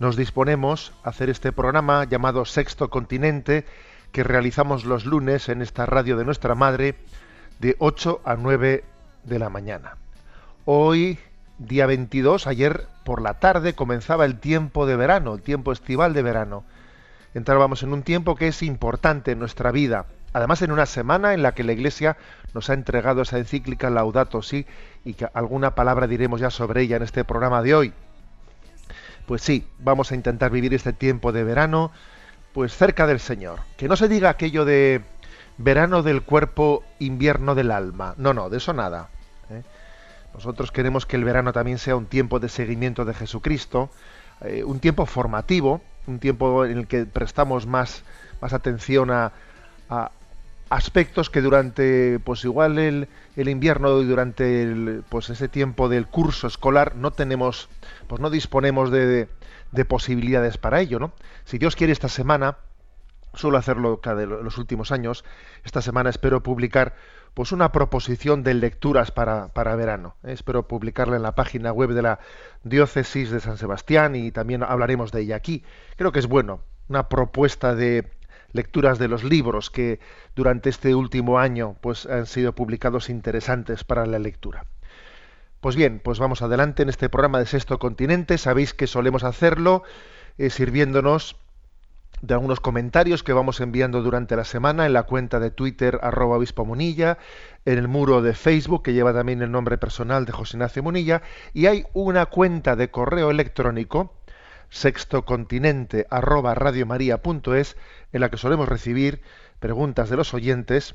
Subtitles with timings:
[0.00, 3.66] nos disponemos a hacer este programa llamado Sexto Continente,
[4.12, 6.96] que realizamos los lunes en esta radio de nuestra Madre,
[7.58, 8.82] de 8 a 9
[9.24, 9.96] de la mañana.
[10.64, 11.18] Hoy,
[11.58, 16.22] día 22, ayer por la tarde comenzaba el tiempo de verano, el tiempo estival de
[16.22, 16.64] verano.
[17.34, 20.06] Entrábamos en un tiempo que es importante en nuestra vida.
[20.32, 22.16] Además, en una semana en la que la Iglesia
[22.54, 24.64] nos ha entregado esa encíclica Laudato Si
[25.04, 27.92] y que alguna palabra diremos ya sobre ella en este programa de hoy.
[29.30, 31.92] Pues sí, vamos a intentar vivir este tiempo de verano
[32.52, 33.60] pues cerca del Señor.
[33.76, 35.02] Que no se diga aquello de
[35.56, 38.14] verano del cuerpo, invierno del alma.
[38.16, 39.08] No, no, de eso nada.
[39.48, 39.62] ¿eh?
[40.34, 43.88] Nosotros queremos que el verano también sea un tiempo de seguimiento de Jesucristo,
[44.40, 48.02] eh, un tiempo formativo, un tiempo en el que prestamos más,
[48.40, 49.30] más atención a,
[49.88, 50.10] a
[50.70, 56.06] aspectos que durante, pues igual el, el invierno y durante el, pues ese tiempo del
[56.06, 57.68] curso escolar no tenemos,
[58.06, 59.28] pues no disponemos de, de,
[59.72, 61.12] de posibilidades para ello, ¿no?
[61.44, 62.58] Si Dios quiere esta semana,
[63.34, 65.24] suelo hacerlo cada los últimos años,
[65.64, 66.94] esta semana espero publicar
[67.34, 70.16] pues una proposición de lecturas para, para verano.
[70.22, 72.20] Espero publicarla en la página web de la
[72.64, 75.64] Diócesis de San Sebastián y también hablaremos de ella aquí.
[75.96, 78.10] Creo que es bueno, una propuesta de
[78.52, 80.00] lecturas de los libros que
[80.34, 84.66] durante este último año pues han sido publicados interesantes para la lectura.
[85.60, 88.38] Pues bien, pues vamos adelante en este programa de Sexto Continente.
[88.38, 89.82] Sabéis que solemos hacerlo
[90.38, 91.36] eh, sirviéndonos
[92.22, 96.36] de algunos comentarios que vamos enviando durante la semana en la cuenta de Twitter arroba
[96.36, 97.18] obispo Munilla,
[97.64, 101.22] en el muro de Facebook que lleva también el nombre personal de José Ignacio Munilla
[101.54, 104.14] y hay una cuenta de correo electrónico
[104.70, 107.76] sextocontinente arroba radiomaria.es
[108.12, 109.20] en la que solemos recibir
[109.58, 110.94] preguntas de los oyentes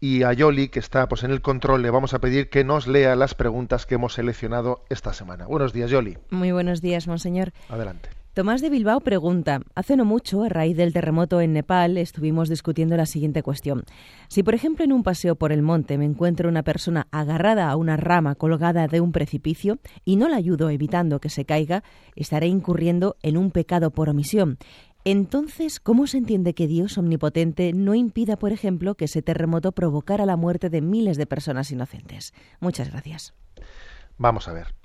[0.00, 2.86] y a Yoli, que está pues, en el control, le vamos a pedir que nos
[2.86, 5.46] lea las preguntas que hemos seleccionado esta semana.
[5.46, 6.18] Buenos días, Yoli.
[6.30, 7.52] Muy buenos días, monseñor.
[7.68, 8.10] Adelante.
[8.38, 12.96] Tomás de Bilbao pregunta, hace no mucho, a raíz del terremoto en Nepal, estuvimos discutiendo
[12.96, 13.82] la siguiente cuestión.
[14.28, 17.74] Si, por ejemplo, en un paseo por el monte me encuentro una persona agarrada a
[17.74, 21.82] una rama colgada de un precipicio y no la ayudo evitando que se caiga,
[22.14, 24.58] estaré incurriendo en un pecado por omisión.
[25.04, 30.26] Entonces, ¿cómo se entiende que Dios omnipotente no impida, por ejemplo, que ese terremoto provocara
[30.26, 32.32] la muerte de miles de personas inocentes?
[32.60, 33.34] Muchas gracias.
[34.16, 34.76] Vamos a ver.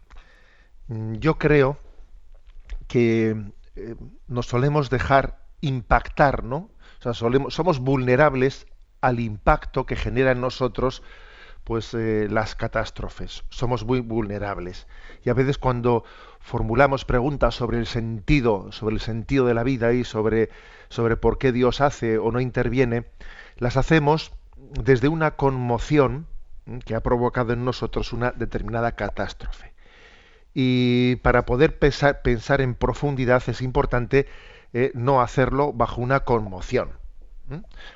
[0.87, 1.77] Mm, Yo creo
[2.87, 3.35] que
[3.75, 3.95] eh,
[4.27, 6.69] nos solemos dejar impactar, ¿no?
[6.99, 8.67] O sea, solemos, somos vulnerables
[9.01, 11.03] al impacto que genera en nosotros
[11.63, 13.43] pues eh, las catástrofes.
[13.49, 14.87] Somos muy vulnerables.
[15.23, 16.03] Y a veces cuando
[16.39, 20.49] formulamos preguntas sobre el sentido, sobre el sentido de la vida y sobre,
[20.89, 23.05] sobre por qué Dios hace o no interviene,
[23.57, 26.27] las hacemos desde una conmoción
[26.85, 29.72] que ha provocado en nosotros una determinada catástrofe.
[30.53, 32.21] Y para poder pensar,
[32.61, 34.27] en profundidad es importante
[34.73, 36.91] eh, no hacerlo bajo una conmoción.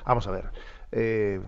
[0.05, 0.45] Vamos a ver.
[0.91, 1.41] eh,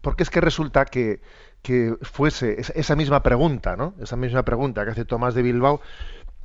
[0.00, 1.20] porque es que resulta que,
[1.62, 3.94] que fuese esa- esa misma pregunta, ¿no?
[4.00, 5.80] Esa misma pregunta que hace Tomás de Bilbao,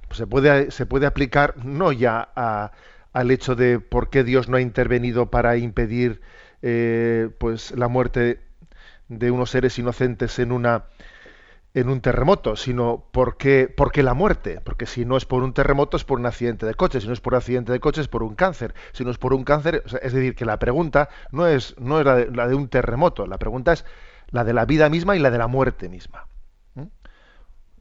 [0.08, 2.72] pues se puede, se puede aplicar no ya a-
[3.14, 6.22] al hecho de por qué Dios no ha intervenido para impedir
[6.62, 8.42] eh, pues la muerte
[9.10, 10.86] de unos seres inocentes en una
[11.76, 15.44] en un terremoto, sino por qué, por qué la muerte, porque si no es por
[15.44, 17.82] un terremoto es por un accidente de coche, si no es por un accidente de
[17.82, 20.58] coche es por un cáncer, si no es por un cáncer, es decir, que la
[20.58, 23.84] pregunta no es, no es la, de, la de un terremoto, la pregunta es
[24.30, 26.28] la de la vida misma y la de la muerte misma.
[26.76, 26.86] ¿Mm?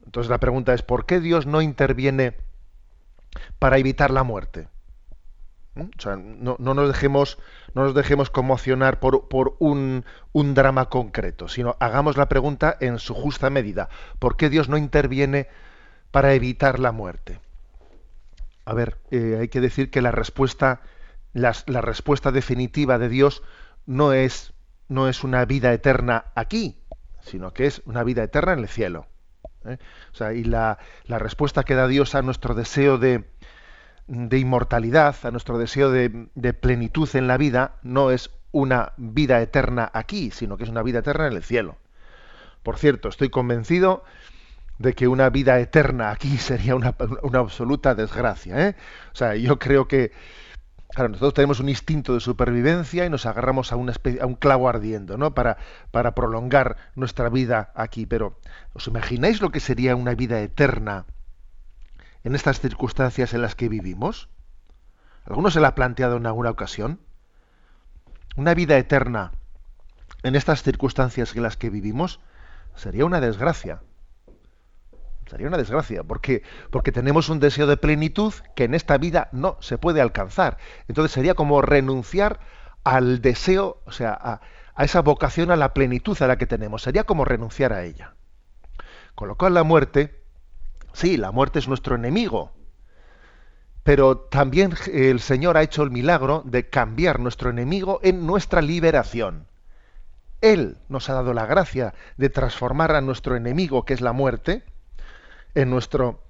[0.03, 2.35] Entonces la pregunta es, ¿por qué Dios no interviene
[3.59, 4.67] para evitar la muerte?
[5.75, 7.37] No, no nos dejemos,
[7.73, 12.97] no nos dejemos conmocionar por, por un, un drama concreto, sino hagamos la pregunta en
[12.97, 13.89] su justa medida.
[14.19, 15.49] ¿Por qué Dios no interviene
[16.11, 17.41] para evitar la muerte?
[18.63, 20.81] A ver, eh, hay que decir que la respuesta
[21.35, 23.43] la, respuesta definitiva de Dios
[23.85, 24.53] no es,
[24.87, 26.79] no es una vida eterna aquí,
[27.21, 29.07] sino que es una vida eterna en el cielo.
[29.65, 29.77] ¿eh?
[30.13, 33.29] O sea, y la, la, respuesta que da Dios a nuestro deseo de,
[34.07, 39.89] de inmortalidad, a nuestro deseo de, plenitud en la vida, no es una vida eterna
[39.93, 41.77] aquí, sino que es una vida eterna en el cielo.
[42.63, 44.03] Por cierto, estoy convencido
[44.77, 46.95] de que una vida eterna aquí sería una,
[47.33, 48.69] absoluta desgracia.
[48.69, 48.75] ¿eh?
[49.11, 50.11] O sea, yo creo que,
[50.93, 53.91] Claro, nosotros tenemos un instinto de supervivencia y nos agarramos a, una
[54.21, 55.33] a un clavo ardiendo, ¿no?
[55.33, 55.57] Para
[56.15, 58.05] prolongar nuestra vida aquí.
[58.05, 58.39] Pero,
[58.73, 61.05] ¿os imagináis lo que sería una vida eterna
[62.25, 64.29] en estas circunstancias en las que vivimos?
[65.25, 66.99] ¿Alguno se la ha planteado en alguna ocasión?
[68.35, 69.31] Una vida eterna
[70.23, 72.19] en estas circunstancias en las que vivimos
[72.75, 73.81] sería una desgracia.
[75.29, 76.41] Sería una desgracia, porque,
[76.71, 80.57] porque tenemos un deseo de plenitud que en esta vida no se puede alcanzar.
[80.87, 82.39] Entonces sería como renunciar
[82.83, 84.41] al deseo, o sea, a,
[84.73, 86.81] a esa vocación a la plenitud a la que tenemos.
[86.81, 88.15] Sería como renunciar a ella.
[89.13, 90.24] Con lo cual la muerte,
[90.95, 92.51] sí, la muerte es nuestro enemigo,
[93.83, 99.47] pero también el Señor ha hecho el milagro de cambiar nuestro enemigo en nuestra liberación.
[100.41, 104.63] Él nos ha dado la gracia de transformar a nuestro enemigo, que es la muerte,
[105.53, 106.21] en nuestro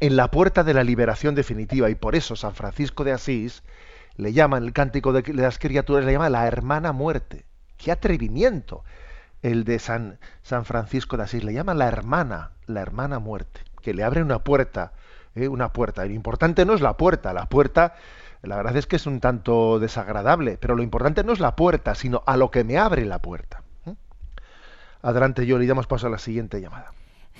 [0.00, 3.62] en la puerta de la liberación definitiva y por eso San Francisco de Asís
[4.16, 7.44] le llama en el cántico de las criaturas le llama la hermana muerte.
[7.78, 8.84] Qué atrevimiento
[9.42, 13.94] el de San, San Francisco de Asís le llama la hermana, la hermana muerte, que
[13.94, 14.90] le abre una puerta,
[15.36, 15.46] ¿eh?
[15.46, 16.04] una puerta.
[16.04, 17.94] Lo importante no es la puerta, la puerta
[18.42, 21.94] la verdad es que es un tanto desagradable, pero lo importante no es la puerta,
[21.94, 23.62] sino a lo que me abre la puerta.
[23.86, 23.94] ¿eh?
[25.02, 26.90] Adelante, yo le damos paso a la siguiente llamada.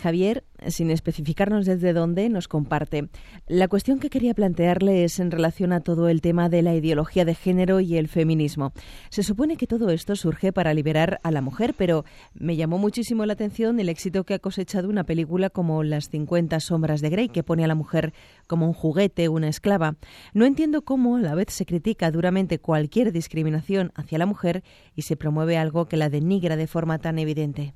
[0.02, 3.08] Javier, sin especificarnos desde dónde, nos comparte.
[3.46, 7.24] La cuestión que quería plantearle es en relación a todo el tema de la ideología
[7.24, 8.72] de género y el feminismo.
[9.08, 12.04] Se supone que todo esto surge para liberar a la mujer, pero
[12.34, 16.60] me llamó muchísimo la atención el éxito que ha cosechado una película como Las 50
[16.60, 18.12] sombras de Grey, que pone a la mujer
[18.46, 19.96] como un juguete, una esclava.
[20.34, 24.62] No entiendo cómo a la vez se critica duramente cualquier discriminación hacia la mujer
[24.94, 27.74] y se promueve algo que la denigra de forma tan evidente.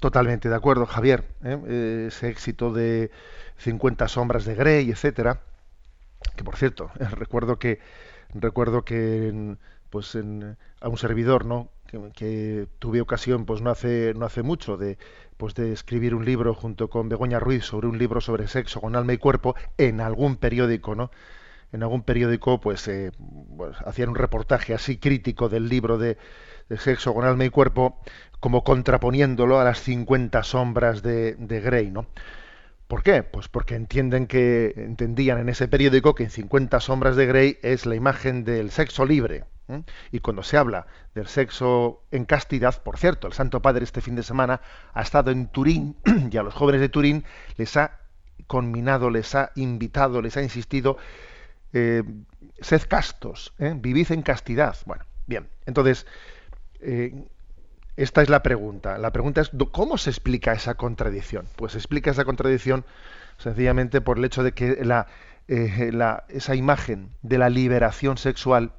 [0.00, 1.24] Totalmente de acuerdo, Javier.
[1.44, 2.08] ¿eh?
[2.08, 3.10] Ese éxito de
[3.58, 5.40] 50 sombras de Grey, etcétera.
[6.36, 7.78] Que por cierto, recuerdo que
[8.34, 9.56] recuerdo que
[9.90, 11.68] pues en, a un servidor, ¿no?
[12.14, 14.96] Que, tuve ocasión, pues no hace no hace mucho de
[15.36, 18.96] pues de escribir un libro junto con Begoña Ruiz sobre un libro sobre sexo con
[18.96, 21.10] alma y cuerpo en algún periódico, ¿no?
[21.72, 23.12] En algún periódico, pues, eh,
[23.56, 26.18] pues hacían un reportaje así crítico del libro de,
[27.12, 28.00] con alma y cuerpo
[28.40, 32.06] como contraponiéndolo a las 50 sombras de, de Grey, ¿no?
[32.88, 33.22] ¿Por qué?
[33.22, 37.86] Pues porque entienden que entendían en ese periódico que en 50 sombras de Grey es
[37.86, 39.44] la imagen del sexo libre.
[40.10, 44.14] Y cuando se habla del sexo en castidad, por cierto, el Santo Padre este fin
[44.14, 44.60] de semana
[44.92, 45.96] ha estado en Turín
[46.30, 47.24] y a los jóvenes de Turín
[47.56, 48.00] les ha
[48.46, 50.98] conminado, les ha invitado, les ha insistido,
[51.72, 52.02] eh,
[52.60, 53.72] sed castos, ¿eh?
[53.74, 54.76] vivid en castidad.
[54.84, 56.06] Bueno, bien, entonces,
[56.82, 57.24] eh,
[57.96, 58.98] esta es la pregunta.
[58.98, 61.46] La pregunta es, ¿cómo se explica esa contradicción?
[61.56, 62.84] Pues se explica esa contradicción
[63.38, 64.78] sencillamente por el hecho de que
[65.48, 65.92] eh,
[66.28, 68.72] esa imagen de la liberación sexual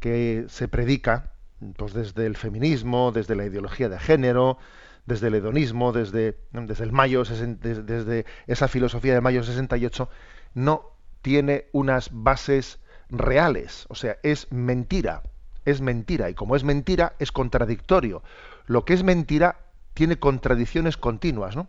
[0.00, 1.32] que se predica
[1.76, 4.58] pues desde el feminismo, desde la ideología de género,
[5.06, 10.08] desde el hedonismo, desde, desde el mayo, desde esa filosofía de mayo 68,
[10.54, 10.90] no
[11.22, 15.22] tiene unas bases reales, o sea, es mentira,
[15.64, 18.22] es mentira, y como es mentira, es contradictorio,
[18.66, 19.56] lo que es mentira
[19.94, 21.68] tiene contradicciones continuas, ¿no?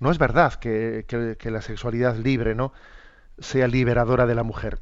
[0.00, 1.04] No es verdad que,
[1.42, 2.72] la sexualidad libre, ¿no?
[3.38, 4.78] sea liberadora de la mujer.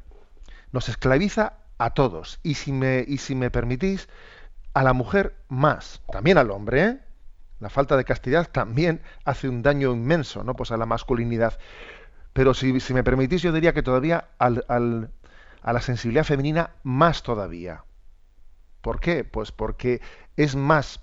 [0.71, 2.39] Nos esclaviza a todos.
[2.43, 4.07] Y si me, y si me permitís,
[4.73, 6.01] a la mujer más.
[6.11, 6.99] También al hombre, ¿eh?
[7.59, 10.55] La falta de castidad también hace un daño inmenso, ¿no?
[10.55, 11.57] Pues a la masculinidad.
[12.33, 15.09] Pero si, si me permitís, yo diría que todavía al, al,
[15.61, 17.83] a la sensibilidad femenina más todavía.
[18.83, 19.23] ¿Por qué?
[19.23, 20.01] Pues porque
[20.35, 20.99] es más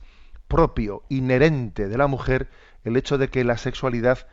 [0.49, 2.51] propio, inherente de la mujer,
[2.85, 4.27] el hecho de que la sexualidad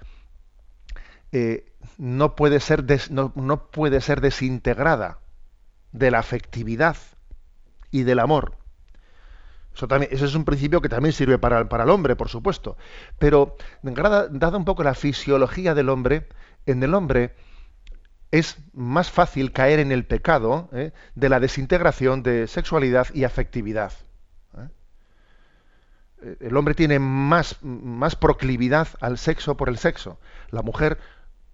[1.32, 5.20] eh, no, puede ser no, puede ser desintegrada
[5.94, 6.98] de la afectividad
[7.90, 8.58] y del amor.
[9.74, 12.76] Eso, también, eso es un principio que también sirve para, para el hombre, por supuesto.
[13.18, 16.28] Pero, dada un poco la fisiología del hombre,
[16.66, 17.34] en el hombre
[18.32, 20.92] es más fácil caer en el pecado ¿eh?
[21.16, 23.94] de la desintegración de sexualidad y afectividad
[26.40, 30.20] el hombre tiene más, más proclividad al sexo por el sexo.
[30.50, 30.98] La mujer,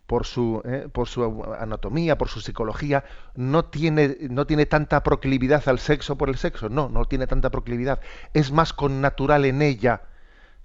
[0.07, 3.03] por su, eh, por su anatomía, por su psicología,
[3.35, 6.69] no tiene, no tiene tanta proclividad al sexo por el sexo.
[6.69, 7.99] No, no tiene tanta proclividad.
[8.33, 10.03] Es más con natural en ella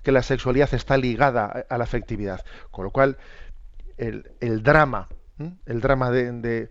[0.03, 2.45] que la sexualidad está ligada a la afectividad.
[2.71, 3.19] Con lo cual,
[3.97, 5.09] el, el drama,
[5.67, 6.69] el drama de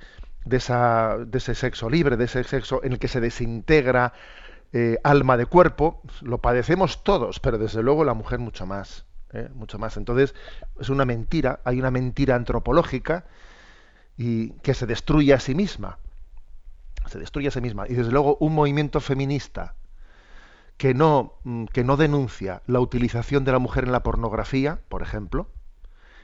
[0.50, 4.14] ese sexo libre, de ese sexo en el que se desintegra
[4.74, 9.06] eh, alma de cuerpo, lo padecemos todos, pero desde luego la mujer mucho más.
[9.34, 9.50] ¿eh?
[9.54, 9.98] mucho más.
[9.98, 10.36] Entonces,
[10.80, 13.26] es una mentira, hay una mentira antropológica
[14.18, 16.00] y que se destruye a sí misma.
[17.08, 17.88] Se destruye a sí misma.
[17.88, 19.76] Y desde luego un movimiento feminista
[20.78, 25.02] que no, mm, que no denuncia la utilización de la mujer en la pornografía, por
[25.02, 25.48] ejemplo,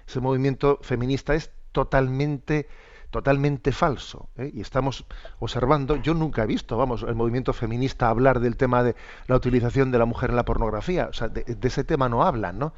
[0.06, 2.68] ese movimiento feminista es totalmente
[3.14, 4.28] totalmente falso.
[4.38, 4.52] ¿eh?
[4.54, 5.06] Y estamos
[5.40, 8.96] observando, yo nunca he visto, vamos, el movimiento feminista hablar del tema de
[9.28, 11.08] la utilización de la mujer en la pornografía.
[11.10, 12.74] O sea, de, ese tema no hablan, ¿no?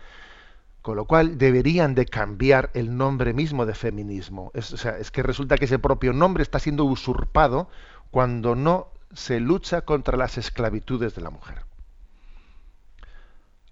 [0.82, 4.52] Con lo cual deberían de cambiar el nombre mismo de feminismo.
[4.54, 7.70] Es, o sea, es que resulta que ese propio nombre está siendo usurpado
[8.12, 11.64] cuando no se lucha contra las esclavitudes de la mujer.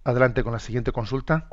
[0.06, 1.50] Adelante con la siguiente consulta.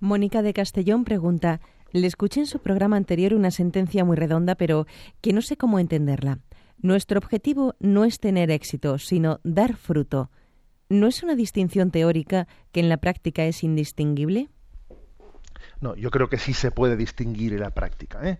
[0.00, 1.60] Mónica de Castellón pregunta,
[1.92, 4.86] le escuché en su programa anterior una sentencia muy redonda, pero
[5.20, 6.38] que no sé cómo entenderla.
[6.80, 10.30] Nuestro objetivo no es tener éxito, sino dar fruto.
[10.88, 14.48] ¿No es una distinción teórica que en la práctica es indistinguible?
[15.80, 18.20] No, yo creo que sí se puede distinguir en la práctica.
[18.28, 18.38] ¿eh?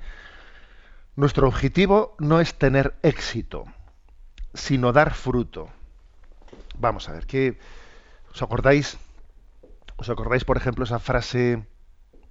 [1.16, 3.64] Nuestro objetivo no es tener éxito,
[4.54, 5.68] sino dar fruto.
[6.78, 7.58] Vamos a ver, ¿qué
[8.32, 8.98] os acordáis?
[9.96, 11.66] ¿Os acordáis, por ejemplo, esa frase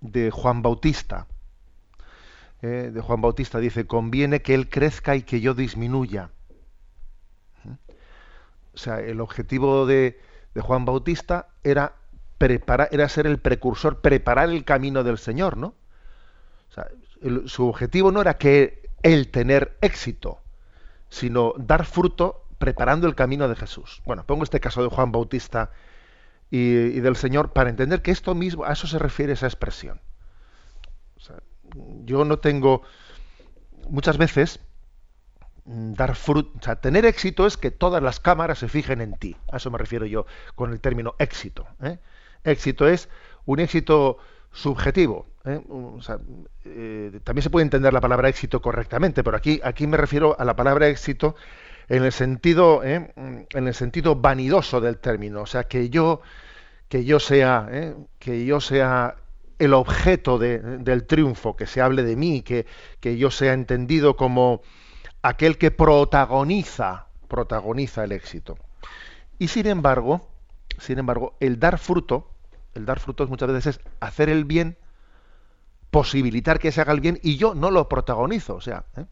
[0.01, 1.27] de Juan Bautista.
[2.62, 6.32] Eh, de Juan Bautista dice, conviene que él crezca y que yo disminuya.
[8.74, 10.20] O sea, el objetivo de,
[10.54, 11.96] de Juan Bautista era,
[12.38, 15.74] preparar, era ser el precursor, preparar el camino del Señor, ¿no?
[16.70, 16.88] O sea,
[17.48, 20.42] su objetivo no era que él tener éxito,
[21.10, 24.01] sino dar fruto preparando el camino de Jesús.
[24.06, 25.72] Bueno, pongo este caso de Juan Bautista
[26.50, 30.00] y, del Señor para entender que esto mismo, a eso se refiere esa expresión.
[32.06, 32.84] yo no tengo,
[33.89, 34.60] muchas veces,
[35.66, 39.18] mm, dar fruto, o sea, tener éxito es que todas las cámaras se fijen en
[39.18, 39.36] ti.
[39.51, 40.25] A eso me refiero yo
[40.56, 41.68] con el término éxito.
[41.82, 42.00] ¿eh?
[42.44, 43.10] Éxito es
[43.46, 44.18] un éxito
[44.54, 45.27] subjetivo.
[45.46, 45.62] ¿eh?
[46.66, 50.46] Eh, también se puede entender la palabra éxito correctamente, pero aquí, aquí me refiero a
[50.46, 51.36] la palabra éxito
[51.89, 53.13] en el sentido, ¿eh?
[53.15, 56.22] en el sentido vanidoso del término, o sea, que yo,
[56.89, 57.96] que yo sea, ¿eh?
[58.20, 59.15] que yo sea
[59.60, 62.67] el objeto del triunfo, que se hable de mí, que,
[63.00, 64.62] que yo sea entendido como
[65.24, 68.58] aquel que protagoniza, protagoniza el éxito.
[69.39, 70.29] Y sin embargo,
[70.77, 72.29] sin embargo, el dar fruto,
[72.75, 74.77] el dar frutos muchas veces es hacer el bien,
[75.89, 79.06] posibilitar que se haga el bien y yo no lo protagonizo, o sea, ¿eh?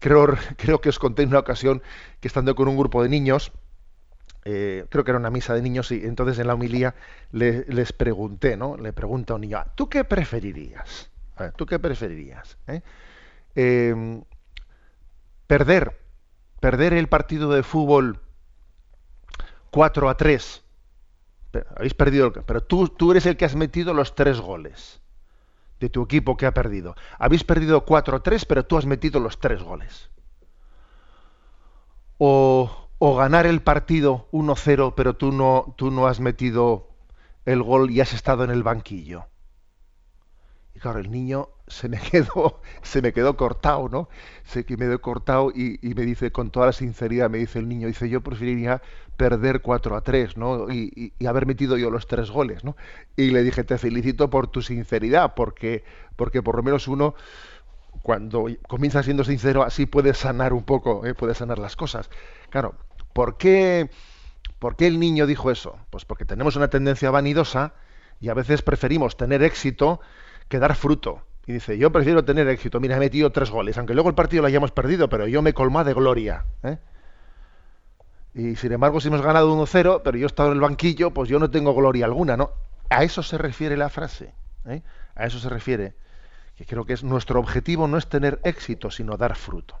[0.00, 0.26] Creo,
[0.56, 1.82] creo que os conté en una ocasión
[2.20, 3.52] que estando con un grupo de niños,
[4.44, 6.94] eh, creo que era una misa de niños, y entonces en la homilía
[7.30, 8.76] les pregunté, ¿no?
[8.76, 11.10] Le pregunto a un niño, ah, ¿tú qué preferirías?
[11.56, 12.58] ¿Tú qué preferirías?
[12.66, 12.82] ¿Eh?
[13.54, 14.22] Em,
[15.46, 15.98] perder,
[16.60, 18.20] perder el partido de fútbol
[19.70, 20.64] 4 a 3.
[21.76, 24.99] Habéis perdido, pero tú, tú eres el que has metido los tres goles
[25.80, 26.94] de tu equipo que ha perdido.
[27.18, 30.10] Habéis perdido 4-3, pero tú has metido los tres goles.
[32.18, 36.90] O, o ganar el partido 1-0, pero tú no, tú no has metido
[37.46, 39.26] el gol y has estado en el banquillo.
[40.74, 44.08] Y claro, el niño se me quedó, se me quedó cortado, ¿no?
[44.44, 47.68] Se que me quedó cortado y, me dice con toda la sinceridad, me dice el
[47.68, 48.82] niño, dice, yo preferiría
[49.16, 50.70] perder 4 a 3, ¿no?
[50.70, 52.76] Y, haber metido yo los tres goles, ¿no?
[53.16, 55.84] Y le dije, te felicito por tu sinceridad, porque,
[56.16, 57.14] porque por lo menos uno,
[58.02, 61.14] cuando comienza siendo sincero, así puede sanar un poco, ¿eh?
[61.14, 62.10] puede sanar las cosas.
[62.48, 62.74] Claro,
[63.12, 63.90] ¿por qué,
[64.58, 65.76] ¿por qué el niño dijo eso?
[65.90, 67.74] Pues porque tenemos una tendencia vanidosa
[68.20, 70.00] y a veces preferimos tener éxito
[70.50, 71.22] que dar fruto.
[71.46, 72.80] Y dice, yo prefiero tener éxito.
[72.80, 75.54] Mira, he metido tres goles, aunque luego el partido lo hayamos perdido, pero yo me
[75.54, 76.44] colma de gloria.
[76.62, 76.76] ¿eh?
[78.34, 81.30] Y sin embargo, si hemos ganado 1-0, pero yo he estado en el banquillo, pues
[81.30, 82.50] yo no tengo gloria alguna, ¿no?
[82.90, 84.34] A eso se refiere la frase.
[84.66, 84.82] ¿eh?
[85.14, 85.94] A eso se refiere.
[86.56, 89.78] Que creo que es nuestro objetivo no es tener éxito, sino dar fruto.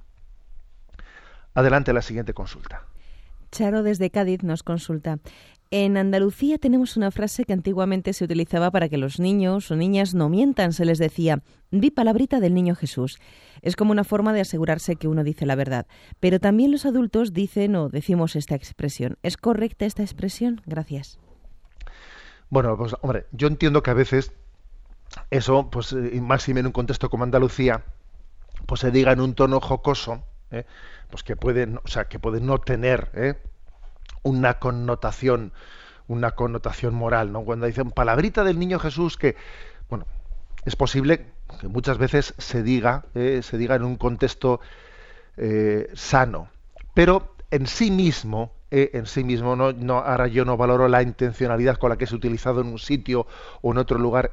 [1.54, 2.84] Adelante la siguiente consulta.
[3.50, 5.18] Charo desde Cádiz nos consulta.
[5.72, 10.14] En Andalucía tenemos una frase que antiguamente se utilizaba para que los niños o niñas
[10.14, 10.72] no mientan.
[10.72, 13.20] Se les decía, di palabrita del niño Jesús.
[13.62, 15.86] Es como una forma de asegurarse que uno dice la verdad.
[16.18, 19.16] Pero también los adultos dicen o decimos esta expresión.
[19.22, 20.60] ¿Es correcta esta expresión?
[20.66, 21.20] Gracias.
[22.48, 24.32] Bueno, pues hombre, yo entiendo que a veces
[25.30, 27.84] eso, pues eh, máximo en un contexto como Andalucía,
[28.66, 30.64] pues se diga en un tono jocoso, ¿eh?
[31.10, 33.34] pues que puede, o sea, que puede no tener ¿eh?
[34.22, 35.52] Una connotación,
[36.08, 37.42] una connotación moral, ¿no?
[37.42, 39.36] Cuando dicen palabrita del niño Jesús que,
[39.88, 40.06] bueno,
[40.64, 41.26] es posible
[41.60, 44.60] que muchas veces se diga, se diga en un contexto
[45.94, 46.48] sano,
[46.94, 51.90] pero en sí mismo, en sí mismo, no, ahora yo no valoro la intencionalidad con
[51.90, 53.26] la que es utilizado en un sitio
[53.62, 54.32] o en otro lugar,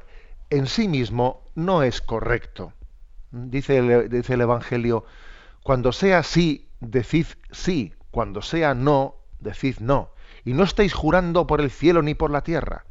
[0.50, 2.72] en sí mismo no es correcto.
[3.30, 5.04] Dice el, dice el Evangelio,
[5.62, 10.10] cuando sea sí, decid sí, cuando sea no, decid no.
[10.44, 12.84] Y no estáis jurando por el cielo ni por la tierra.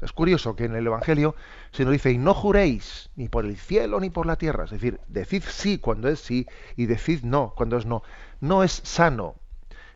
[0.00, 1.34] Es curioso que en el Evangelio
[1.72, 4.64] se nos dice, y no juréis ni por el cielo ni por la tierra.
[4.64, 6.46] Es decir, decid sí cuando es sí
[6.76, 8.02] y decid no cuando es no.
[8.40, 9.36] No es sano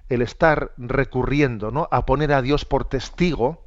[0.08, 1.88] el estar recurriendo ¿no?
[1.90, 3.64] a poner a Dios por testigo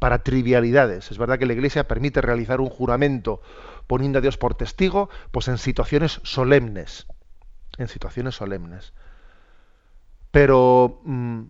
[0.00, 1.10] para trivialidades.
[1.10, 3.40] Es verdad que la Iglesia permite realizar un juramento
[3.86, 7.06] poniendo a Dios por testigo, pues en situaciones solemnes,
[7.76, 8.92] en situaciones solemnes.
[10.30, 11.42] Pero, mm,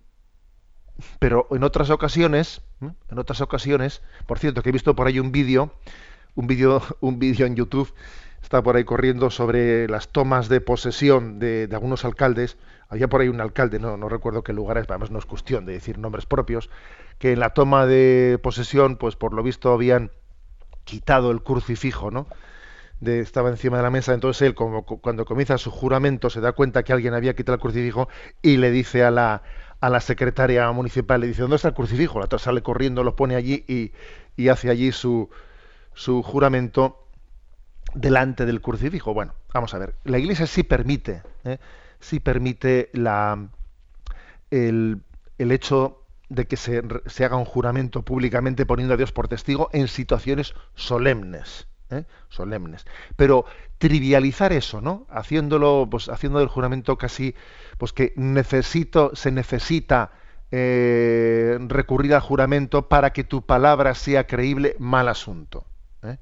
[1.19, 5.33] pero en otras ocasiones, en otras ocasiones, por cierto, que he visto por ahí un
[5.33, 5.73] vídeo,
[6.35, 7.93] un vídeo, un vídeo en YouTube,
[8.43, 12.57] está por ahí corriendo sobre las tomas de posesión de, de algunos alcaldes.
[12.89, 15.67] Había por ahí un alcalde, no, no recuerdo qué lugar es, además no es cuestión
[15.67, 16.71] de decir nombres propios,
[17.19, 20.11] que en la toma de posesión, pues por lo visto habían
[20.85, 22.27] quitado el crucifijo, ¿no?
[23.00, 26.52] De, estaba encima de la mesa, entonces él, como, cuando comienza su juramento, se da
[26.52, 28.09] cuenta que alguien había quitado el crucifijo
[28.42, 29.42] y le dice a la,
[29.80, 32.19] a la secretaria municipal, le dice, ¿dónde está el crucifijo?
[32.19, 33.92] La otra sale corriendo, lo pone allí y,
[34.37, 35.30] y hace allí su,
[35.95, 37.07] su juramento
[37.95, 39.14] delante del crucifijo.
[39.14, 41.59] Bueno, vamos a ver, la iglesia sí permite, ¿eh?
[42.00, 43.49] sí permite la,
[44.50, 45.02] el,
[45.38, 49.69] el hecho de que se, se, haga un juramento públicamente poniendo a Dios por testigo
[49.73, 51.66] en situaciones solemnes.
[51.90, 52.05] ¿Eh?
[52.29, 52.87] solemnes.
[53.16, 53.44] Pero
[53.79, 55.07] trivializar eso, ¿no?
[55.11, 57.35] Haciéndolo, pues haciendo del juramento casi,
[57.79, 60.12] pues que necesito, se necesita
[60.50, 65.64] eh, recurrir al juramento para que tu palabra sea creíble, mal asunto.
[66.03, 66.18] ¿eh?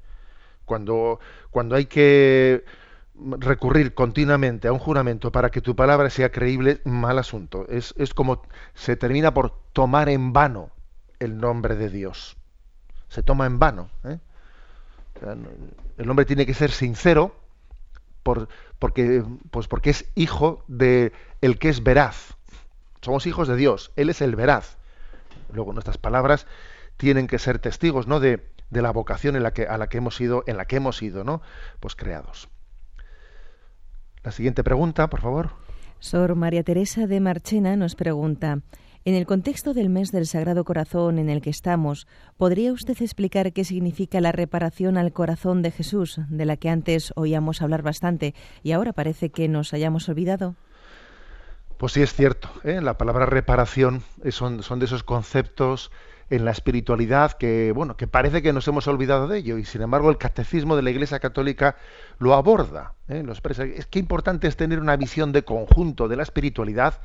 [0.65, 1.19] Cuando,
[1.51, 2.63] cuando hay que
[3.15, 7.65] recurrir continuamente a un juramento para que tu palabra sea creíble, mal asunto.
[7.69, 10.71] Es, es como se termina por tomar en vano
[11.19, 12.37] el nombre de Dios.
[13.09, 13.89] Se toma en vano.
[14.03, 14.19] ¿eh?
[15.97, 17.35] El hombre tiene que ser sincero
[18.23, 18.47] por,
[18.79, 22.35] porque, pues porque es hijo de el que es veraz.
[23.01, 23.91] Somos hijos de Dios.
[23.95, 24.77] Él es el veraz.
[25.53, 26.47] Luego nuestras palabras
[26.97, 28.19] tienen que ser testigos, ¿no?
[28.19, 30.77] De, de la vocación en la que, a la que hemos sido, en la que
[30.77, 31.41] hemos sido, ¿no?
[31.79, 32.49] Pues creados.
[34.23, 35.51] La siguiente pregunta, por favor.
[35.99, 38.59] Sor María Teresa de Marchena nos pregunta,
[39.05, 42.07] en el contexto del mes del Sagrado Corazón en el que estamos,
[42.37, 47.13] ¿podría usted explicar qué significa la reparación al corazón de Jesús, de la que antes
[47.15, 50.55] oíamos hablar bastante y ahora parece que nos hayamos olvidado?
[51.77, 52.81] Pues sí es cierto, ¿eh?
[52.81, 55.91] la palabra reparación son, son de esos conceptos
[56.29, 59.81] en la espiritualidad que bueno que parece que nos hemos olvidado de ello y sin
[59.81, 61.75] embargo el catecismo de la Iglesia Católica
[62.19, 63.23] lo aborda ¿eh?
[63.75, 67.01] es que importante es tener una visión de conjunto de la espiritualidad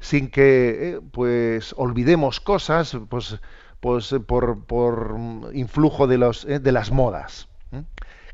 [0.00, 3.40] sin que eh, pues olvidemos cosas pues
[3.80, 5.16] pues por, por
[5.52, 7.82] influjo de los eh, de las modas ¿eh?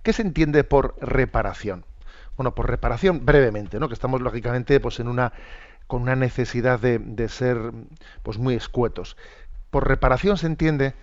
[0.03, 1.85] qué se entiende por reparación
[2.37, 5.33] bueno por reparación brevemente no que estamos lógicamente pues en una
[5.87, 7.72] con una necesidad de, de ser
[8.22, 9.16] pues muy escuetos
[9.70, 10.94] por reparación se entiende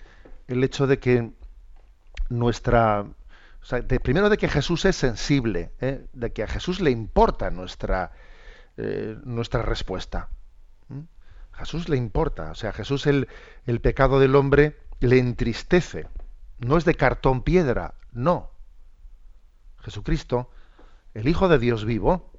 [0.48, 1.32] el hecho de que
[2.30, 3.06] nuestra
[4.04, 6.06] primero de que Jesús es sensible, ¿eh?
[6.13, 8.12] de que a Jesús le importa nuestra,
[8.78, 10.30] eh, nuestra respuesta.
[11.60, 13.28] Jesús le importa, o sea, Jesús el,
[13.65, 16.08] el pecado del hombre le entristece.
[16.60, 18.52] No es de cartón piedra, no.
[19.82, 20.50] Jesucristo,
[21.13, 22.32] el Hijo de Dios vivo,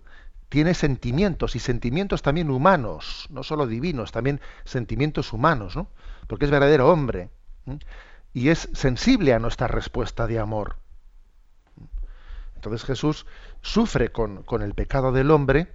[0.49, 5.89] tiene sentimientos y sentimientos también humanos, no solo divinos, también sentimientos humanos, ¿no?
[6.27, 7.31] porque es verdadero hombre
[8.33, 10.77] y es sensible a nuestra respuesta de amor.
[12.57, 13.27] Entonces Jesús
[13.63, 15.73] sufre con, con, el pecado del hombre,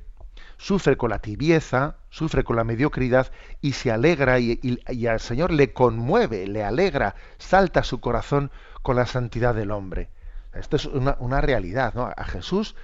[0.57, 5.73] sufre con la tibieza, sufre con la mediocridad y se alegra y, al Señor le
[5.73, 10.09] conmueve, le alegra, salta su corazón con la santidad del hombre.
[10.53, 12.11] Esto es una, una realidad, ¿no?
[12.15, 12.75] A Jesús,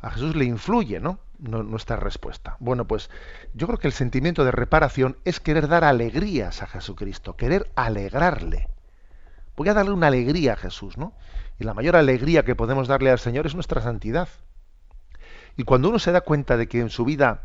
[0.00, 1.20] a Jesús le influye, ¿no?
[1.38, 2.56] no, nuestra respuesta.
[2.60, 3.10] Bueno, pues
[3.54, 8.68] yo creo que el sentimiento de reparación es querer dar alegrías a Jesucristo, querer alegrarle.
[9.56, 11.12] Voy a darle una alegría a Jesús, ¿no?
[11.58, 14.28] Y la mayor alegría que podemos darle al Señor es nuestra santidad.
[15.56, 17.44] Y cuando uno se da cuenta de que en su vida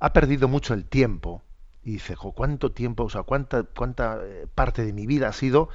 [0.00, 1.42] ha perdido mucho el tiempo,
[1.82, 5.68] y dice, ¿cuánto tiempo, o sea, cuánta, cuánta eh, parte de mi vida ha sido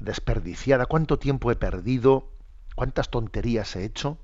[0.00, 2.30] desperdiciada, cuánto tiempo he perdido,
[2.74, 4.18] cuántas tonterías he hecho.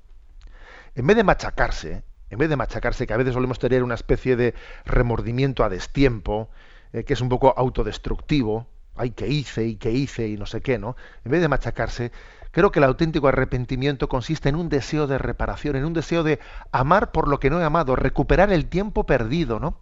[0.95, 4.35] En vez de machacarse, en vez de machacarse, que a veces solemos tener una especie
[4.35, 4.53] de
[4.85, 6.49] remordimiento a destiempo,
[6.93, 10.61] eh, que es un poco autodestructivo, ay, que hice y que hice y no sé
[10.61, 10.95] qué, ¿no?
[11.25, 12.11] En vez de machacarse,
[12.51, 16.39] creo que el auténtico arrepentimiento consiste en un deseo de reparación, en un deseo de
[16.71, 19.79] amar por lo que no he amado, recuperar el tiempo perdido, ¿no?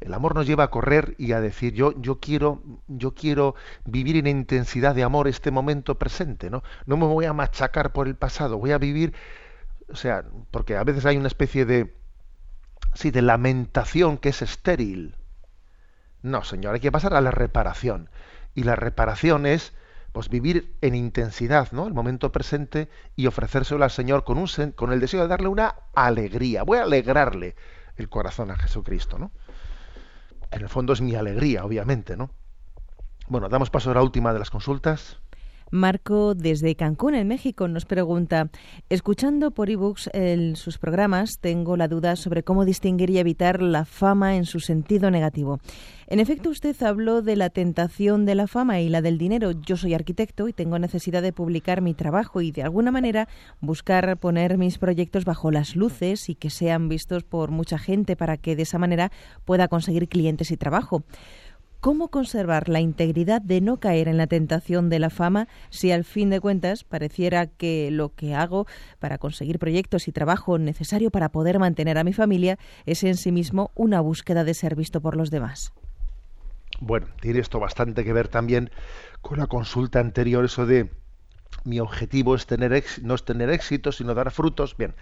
[0.00, 4.16] El amor nos lleva a correr y a decir yo yo quiero yo quiero vivir
[4.16, 6.64] en intensidad de amor este momento presente, ¿no?
[6.86, 9.14] No me voy a machacar por el pasado, voy a vivir
[9.92, 11.94] o sea, porque a veces hay una especie de
[12.94, 15.16] sí, de lamentación que es estéril.
[16.22, 18.08] No, señor, hay que pasar a la reparación.
[18.54, 19.72] Y la reparación es
[20.12, 21.86] pues vivir en intensidad, ¿no?
[21.86, 25.74] El momento presente y ofrecérselo al Señor con un con el deseo de darle una
[25.94, 26.64] alegría.
[26.64, 27.56] Voy a alegrarle
[27.96, 29.30] el corazón a Jesucristo, ¿no?
[30.52, 32.30] en el fondo es mi alegría, obviamente, ¿no?
[33.26, 35.18] Bueno, damos paso a la última de las consultas.
[35.72, 38.50] Marco, desde Cancún, en México, nos pregunta,
[38.90, 40.10] escuchando por ebooks
[40.52, 45.10] sus programas, tengo la duda sobre cómo distinguir y evitar la fama en su sentido
[45.10, 45.60] negativo.
[46.08, 49.52] En efecto, usted habló de la tentación de la fama y la del dinero.
[49.52, 53.28] Yo soy arquitecto y tengo necesidad de publicar mi trabajo y de alguna manera
[53.62, 58.36] buscar poner mis proyectos bajo las luces y que sean vistos por mucha gente para
[58.36, 59.10] que de esa manera
[59.46, 61.02] pueda conseguir clientes y trabajo.
[61.82, 66.04] ¿Cómo conservar la integridad de no caer en la tentación de la fama si al
[66.04, 68.68] fin de cuentas pareciera que lo que hago
[69.00, 73.32] para conseguir proyectos y trabajo necesario para poder mantener a mi familia es en sí
[73.32, 75.72] mismo una búsqueda de ser visto por los demás?
[76.78, 78.70] Bueno, tiene esto bastante que ver también
[79.20, 80.88] con la consulta anterior, eso de
[81.64, 84.76] mi objetivo es tener no es tener éxito, sino dar frutos.
[84.76, 84.94] Bien,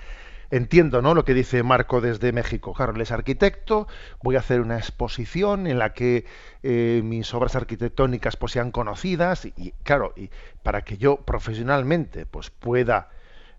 [0.51, 1.15] entiendo ¿no?
[1.15, 2.75] lo que dice Marco desde México.
[2.75, 3.87] Claro, él es arquitecto,
[4.23, 6.25] voy a hacer una exposición en la que
[6.63, 10.31] eh, mis obras arquitectónicas pues, sean conocidas y, claro, y
[10.63, 13.11] para que yo profesionalmente pues, pueda,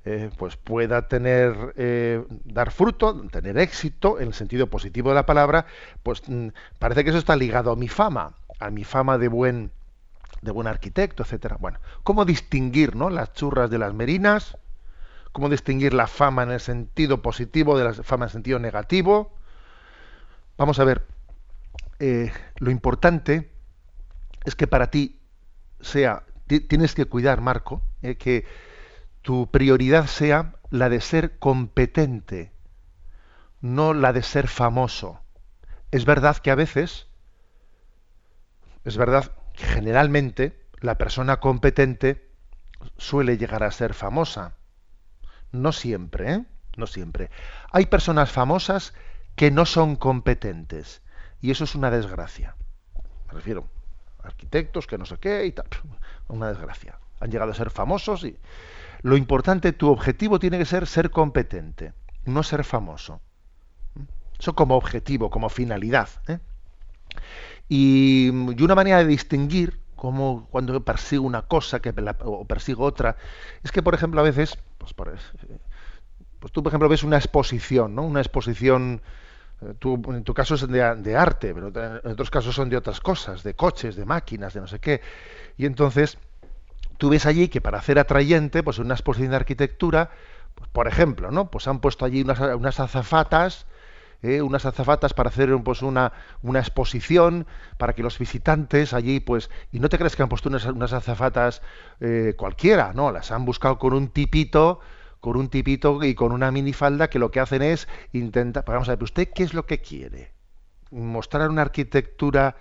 [0.06, 5.26] eh, pues, pueda tener, eh, dar fruto, tener éxito en el sentido positivo de la
[5.26, 5.66] palabra,
[6.04, 6.50] pues mm,
[6.80, 9.72] parece que eso está ligado a mi fama, a mi fama de buen
[10.42, 11.58] de buen arquitecto, etcétera.
[11.60, 13.12] Bueno, ¿cómo distinguir ¿no?
[13.12, 14.58] las churras de las merinas?
[15.32, 19.34] Cómo distinguir la fama en el sentido positivo de la fama en el sentido negativo.
[20.58, 21.08] Vamos a ver,
[22.00, 23.52] eh, lo importante
[24.44, 25.20] es que para ti
[25.80, 26.24] sea,
[26.68, 28.46] tienes que cuidar, Marco, eh, que
[29.22, 32.52] tu prioridad sea la de ser competente,
[33.62, 35.22] no la de ser famoso.
[35.92, 37.08] Es verdad que a veces,
[38.84, 42.30] es verdad que generalmente la persona competente
[42.98, 44.56] suele llegar a ser famosa.
[45.52, 46.46] No siempre, ¿eh?
[46.78, 47.30] No siempre.
[47.72, 48.94] Hay personas famosas
[49.36, 51.02] que no son competentes
[51.42, 52.56] y eso es una desgracia.
[53.28, 53.68] Me refiero
[54.24, 55.68] a arquitectos que no sé qué y tal.
[56.28, 56.98] Una desgracia.
[57.20, 58.38] Han llegado a ser famosos y
[59.02, 61.94] lo importante, tu objetivo tiene que ser ser competente,
[62.26, 63.20] no ser famoso.
[64.40, 66.10] Eso como objetivo, como finalidad.
[66.28, 66.40] ¿eh?
[67.68, 71.94] Y, una manera de distinguir como cuando persigo una cosa que
[72.26, 73.18] o persigo otra,
[73.62, 78.02] es que, por ejemplo, a veces, pues, pues tú, por ejemplo, ves una exposición, ¿no?
[78.02, 79.04] Una exposición,
[79.62, 81.68] eh, tú, en tu caso es de, de, arte, pero
[82.04, 85.02] en otros casos son de otras cosas, de coches, de máquinas, de no sé qué.
[85.56, 86.18] Y entonces,
[86.98, 90.10] tú ves allí que para hacer atrayente, pues una exposición de arquitectura,
[90.56, 91.52] pues, por ejemplo, ¿no?
[91.52, 93.68] Pues han puesto allí unas, unas azafatas
[94.22, 94.42] ¿eh?
[94.42, 99.80] unas azafatas para hacer pues una, una exposición para que los visitantes allí pues y
[99.80, 101.62] no te crees que han puesto unas, unas azafatas
[102.00, 104.80] eh, cualquiera no las han buscado con un tipito
[105.20, 108.96] con un tipito y con una minifalda que lo que hacen es intentar vamos a
[108.96, 110.32] ver usted qué es lo que quiere
[110.92, 112.56] mostrar una arquitectura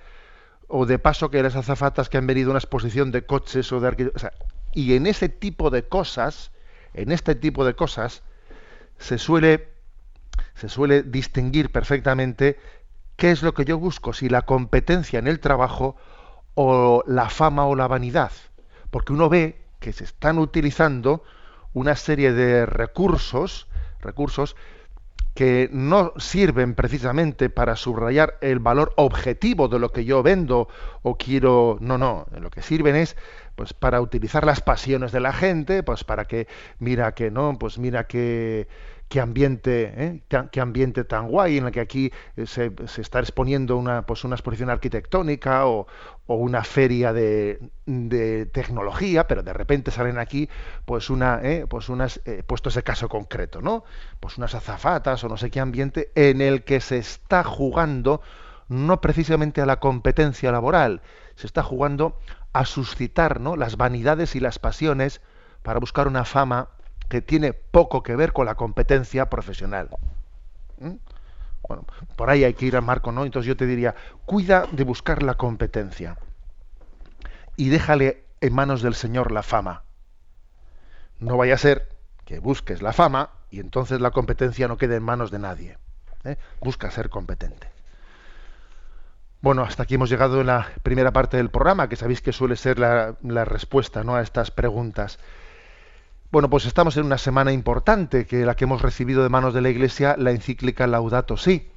[0.69, 3.81] o de paso que las azafatas que han venido a una exposición de coches o
[3.81, 4.33] de arquitectura
[4.73, 6.53] y en ese tipo de cosas
[6.95, 8.23] en este tipo de cosas
[8.99, 9.70] se suele
[10.55, 12.59] se suele distinguir perfectamente
[13.17, 15.97] qué es lo que yo busco, si la competencia en el trabajo
[16.55, 18.33] o la fama o la vanidad.
[18.91, 21.23] Porque uno ve que se están utilizando
[21.73, 23.69] una serie de recursos,
[24.01, 24.57] recursos
[25.35, 30.69] que no sirven precisamente para subrayar el valor objetivo de lo que yo vendo
[31.03, 33.17] o quiero, no, no, lo que sirven es
[33.55, 36.49] pues para utilizar las pasiones de la gente, pues para que
[36.79, 38.67] mira que no, pues mira que
[39.11, 40.23] qué ambiente, ¿eh?
[40.53, 44.23] qué ambiente tan guay en el que aquí eh, se, se, está exponiendo una, pues
[44.23, 45.89] una exposición arquitectónica o,
[46.27, 47.59] o una feria de,
[48.53, 50.49] tecnología, pero de repente salen aquí
[50.85, 51.67] pues una, ¿eh?
[51.69, 53.83] pues unas, eh, puesto ese caso concreto, ¿no?
[54.21, 58.23] Pues unas azafatas o no sé qué ambiente en el que se está jugando
[58.69, 61.03] no precisamente a la competencia laboral,
[61.35, 62.17] se está jugando
[62.53, 63.57] a suscitar ¿no?
[63.57, 65.21] las vanidades y las pasiones
[65.65, 66.69] para buscar una fama
[67.11, 69.91] que tiene poco que ver con la competencia profesional.
[70.79, 70.95] ¿Mm?
[71.69, 71.85] Bueno,
[72.17, 73.25] por ahí hay que ir a Marco, ¿no?
[73.25, 73.95] Entonces yo te diría,
[74.25, 76.17] cuida de buscar la competencia
[77.57, 79.83] y déjale en manos del Señor la fama.
[81.19, 81.89] No vaya a ser
[82.25, 85.79] que busques la fama y entonces la competencia no quede en manos de nadie.
[86.25, 86.37] ¿eh?
[86.61, 87.69] Busca ser competente.
[89.43, 92.57] Bueno, hasta aquí hemos llegado en la primera parte del programa, que sabéis que suele
[92.57, 94.15] ser la, respuesta ¿no?
[94.15, 95.19] a estas preguntas.
[96.33, 99.63] Bueno, pues estamos en una semana importante, que la que hemos recibido de manos de
[99.63, 101.69] la Iglesia, la encíclica Laudato Si.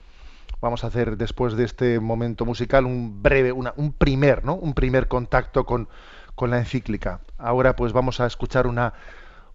[0.61, 4.53] Vamos a hacer después de este momento musical un breve, un primer, ¿no?
[4.53, 5.89] Un primer contacto con,
[6.35, 7.21] con la encíclica.
[7.39, 8.93] Ahora, pues vamos a escuchar una,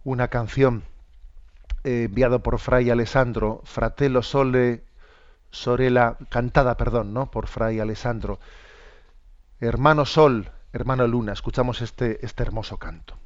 [0.03, 0.83] una canción
[1.85, 4.83] eh, enviada por Fray Alessandro, Fratello Sole
[5.53, 7.31] Sorella, cantada, perdón, ¿no?
[7.31, 8.41] por Fray Alessandro.
[9.61, 13.17] Hermano Sol, hermano Luna, escuchamos este, este hermoso canto.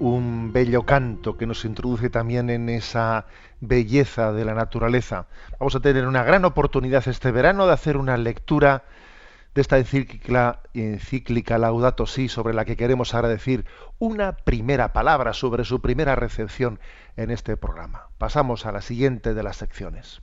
[0.00, 3.26] Un bello canto que nos introduce también en esa
[3.60, 5.26] belleza de la naturaleza.
[5.58, 8.84] Vamos a tener una gran oportunidad este verano de hacer una lectura
[9.54, 13.64] de esta encíclica, encíclica Laudato Si, sobre la que queremos ahora decir
[13.98, 16.78] una primera palabra sobre su primera recepción
[17.16, 18.08] en este programa.
[18.18, 20.22] Pasamos a la siguiente de las secciones.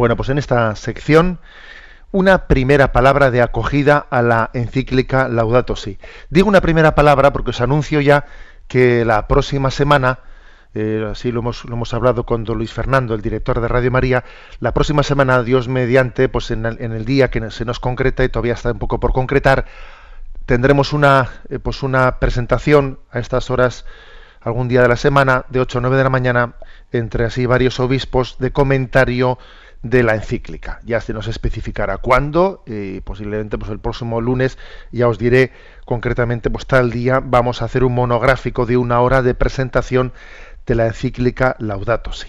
[0.00, 1.40] Bueno, pues en esta sección
[2.10, 5.98] una primera palabra de acogida a la encíclica Laudato Si.
[6.30, 8.24] Digo una primera palabra porque os anuncio ya
[8.66, 10.20] que la próxima semana,
[10.72, 13.90] eh, así lo hemos, lo hemos hablado con don Luis Fernando, el director de Radio
[13.90, 14.24] María,
[14.58, 18.54] la próxima semana, Dios mediante, pues en el, día que se nos concreta y todavía
[18.54, 19.66] está un poco por concretar,
[20.46, 23.84] tendremos una, eh, pues una presentación a estas horas
[24.40, 26.54] algún día de la semana, de 8 a 9 de la mañana,
[26.90, 29.38] entre así varios obispos, de comentario
[29.82, 30.80] de la encíclica.
[30.84, 34.58] Ya se nos especificará cuándo, y posiblemente pues el próximo lunes
[34.92, 35.52] ya os diré
[35.84, 40.12] concretamente pues tal día vamos a hacer un monográfico de una hora de presentación
[40.66, 42.28] de la encíclica Laudato Si.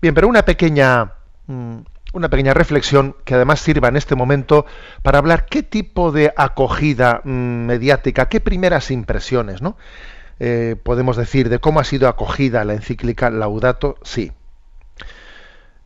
[0.00, 1.12] Bien, pero una pequeña
[1.46, 1.78] mm,
[2.12, 4.66] una pequeña reflexión que además sirva en este momento
[5.02, 9.76] para hablar qué tipo de acogida mm, mediática, qué primeras impresiones, ¿no?
[10.40, 14.32] Eh, podemos decir de cómo ha sido acogida la encíclica Laudato Si.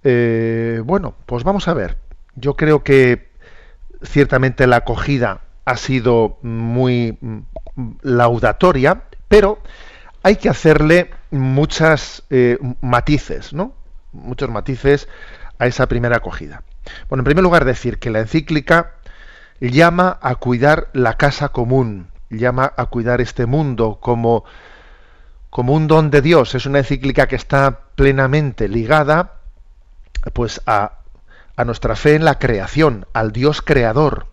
[0.04, 1.96] Eh, bueno, pues vamos a ver.
[2.36, 3.30] Yo creo que
[4.02, 7.40] ciertamente la acogida ha sido muy mm,
[8.02, 9.60] laudatoria, pero
[10.22, 13.72] hay que hacerle muchas eh, matices, ¿no?
[14.12, 15.08] Muchos matices
[15.58, 16.62] a esa primera acogida.
[17.08, 18.96] Bueno, en primer lugar decir que la encíclica
[19.60, 24.44] llama a cuidar la casa común, llama a cuidar este mundo como,
[25.48, 26.54] como un don de Dios.
[26.54, 29.40] Es una encíclica que está plenamente ligada
[30.32, 30.98] pues a,
[31.56, 34.26] a nuestra fe en la creación, al Dios creador.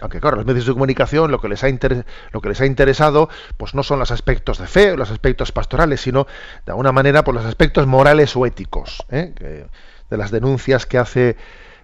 [0.00, 1.68] Aunque claro, los medios de comunicación lo que les ha
[2.32, 6.00] lo que les ha interesado, pues no son los aspectos de fe, los aspectos pastorales,
[6.00, 6.26] sino
[6.66, 9.68] de alguna manera por pues, los aspectos morales o éticos, ¿eh?
[10.10, 11.36] de las denuncias que hace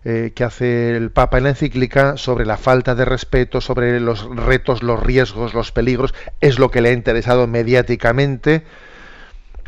[0.05, 4.25] eh, que hace el Papa en la encíclica sobre la falta de respeto, sobre los
[4.37, 8.65] retos, los riesgos, los peligros, es lo que le ha interesado mediáticamente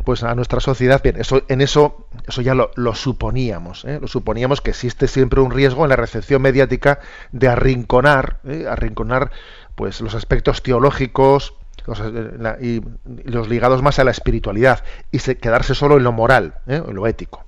[0.05, 3.99] pues a nuestra sociedad, bien, eso, en eso, eso ya lo, suponíamos, ¿eh?
[4.01, 7.01] lo suponíamos que existe siempre un riesgo en la recepción mediática
[7.33, 8.67] de arrinconar, ¿eh?
[8.69, 9.31] arrinconar
[9.75, 11.55] pues los aspectos teológicos
[11.87, 16.95] eh, y, los ligados más a la espiritualidad y quedarse solo en lo moral, en
[16.95, 17.45] lo ético.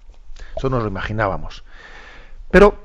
[0.56, 1.64] Eso nos lo imaginábamos.
[2.50, 2.76] Pero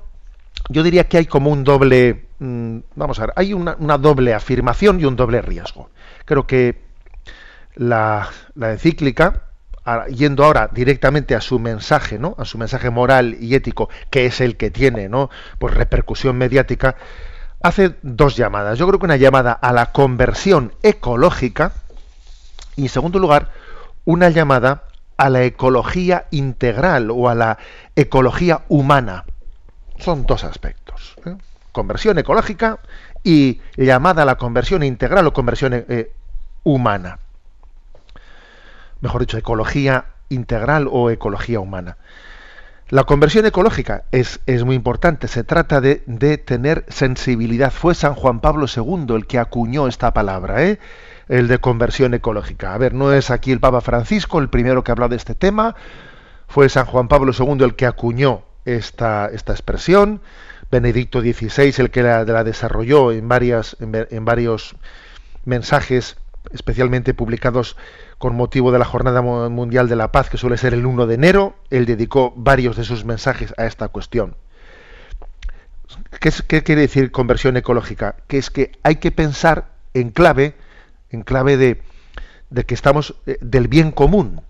[0.69, 4.33] yo diría que hay como un doble, mm, vamos a ver, hay una, una doble
[4.33, 5.89] afirmación y un doble riesgo.
[6.25, 6.81] Creo que
[7.75, 9.46] la, la encíclica
[10.07, 12.35] yendo ahora directamente a su mensaje, ¿no?
[12.37, 15.29] A su mensaje moral y ético, que es el que tiene, ¿no?
[15.59, 16.95] Pues repercusión mediática,
[17.61, 18.77] hace dos llamadas.
[18.77, 21.71] Yo creo que una llamada a la conversión ecológica
[22.75, 23.51] y en segundo lugar,
[24.05, 24.83] una llamada
[25.15, 27.57] a la ecología integral o a la
[27.95, 29.25] ecología humana.
[29.97, 31.15] Son dos aspectos.
[31.25, 31.35] ¿eh?
[31.71, 32.79] Conversión ecológica
[33.23, 36.11] y llamada a la conversión integral o conversión eh,
[36.63, 37.19] humana
[39.01, 41.97] mejor dicho, ecología integral o ecología humana.
[42.89, 47.71] La conversión ecológica es, es muy importante, se trata de, de, tener sensibilidad.
[47.71, 50.79] Fue San Juan Pablo II el que acuñó esta palabra, ¿eh?
[51.27, 52.73] el de conversión ecológica.
[52.73, 55.75] A ver, no es aquí el Papa Francisco el primero que hablado de este tema,
[56.47, 60.21] fue San Juan Pablo II el que acuñó esta, esta expresión,
[60.71, 64.75] Benedicto XVI el que la, la desarrolló en, varias, en, en varios
[65.43, 66.17] mensajes
[66.53, 67.75] especialmente publicados
[68.17, 71.15] con motivo de la Jornada Mundial de la Paz, que suele ser el 1 de
[71.15, 74.35] enero, él dedicó varios de sus mensajes a esta cuestión.
[76.19, 78.15] ¿Qué, quiere decir conversión ecológica?
[78.27, 80.55] Que es que hay que pensar en clave,
[81.11, 81.81] en clave de,
[82.65, 84.41] que estamos eh, del bien común.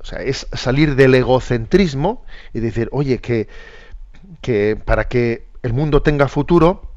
[0.00, 3.48] O sea, es salir del egocentrismo y decir, oye, que,
[4.42, 6.90] que para que el mundo tenga futuro,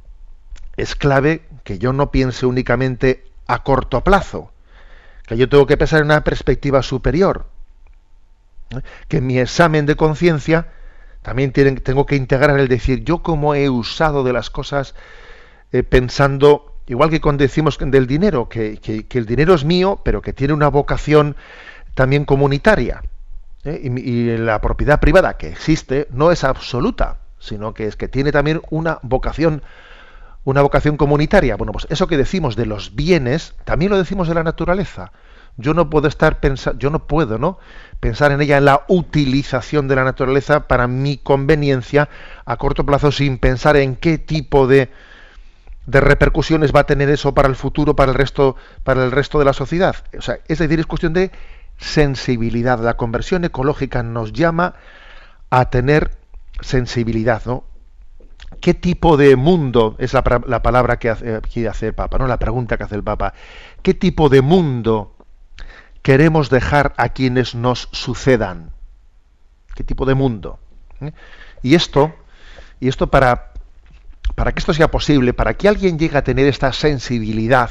[0.76, 4.52] es clave que yo no piense únicamente a corto plazo,
[5.28, 7.46] que yo tengo que pensar en una perspectiva superior,
[9.08, 10.70] que en mi examen de conciencia
[11.22, 14.96] también tengo que integrar el decir yo cómo he usado de las cosas
[15.72, 18.80] eh, pensando igual que cuando decimos del dinero, que,
[19.12, 21.36] el dinero es mío, pero que tiene una vocación
[21.94, 23.04] también comunitaria.
[23.66, 23.82] ¿eh?
[23.84, 28.62] Y, la propiedad privada que existe no es absoluta, sino que es que tiene también
[28.70, 29.62] una vocación
[30.48, 31.58] una vocación comunitaria.
[31.58, 35.12] Bueno, pues eso que decimos de los bienes, también lo decimos de la naturaleza.
[35.58, 37.60] Yo no puedo estar pensando, yo no puedo, ¿no?
[38.00, 42.08] Pensar en ella en la utilización de la naturaleza para mi conveniencia
[42.46, 44.90] a corto plazo sin pensar en qué tipo de,
[45.86, 49.40] de repercusiones va a tener eso para el futuro, para el resto, para el resto
[49.40, 49.98] de la sociedad.
[50.18, 51.32] O sea, es decir, es cuestión de
[51.78, 52.80] sensibilidad.
[52.80, 54.76] La conversión ecológica nos llama
[55.50, 56.12] a tener
[56.62, 57.66] sensibilidad, ¿no?
[58.62, 62.28] ¿Qué tipo de mundo es la, palabra que hace, quiere hacer el Papa, no?
[62.28, 63.34] La pregunta que hace el Papa.
[63.82, 65.16] ¿Qué tipo de mundo
[66.02, 68.72] queremos dejar a quienes nos sucedan?
[69.76, 70.60] ¿Qué tipo de mundo?
[71.02, 71.12] ¿Eh?
[71.62, 72.16] Y esto,
[72.80, 73.52] y esto para,
[74.36, 77.70] para que esto sea posible, para que alguien llegue a tener esta sensibilidad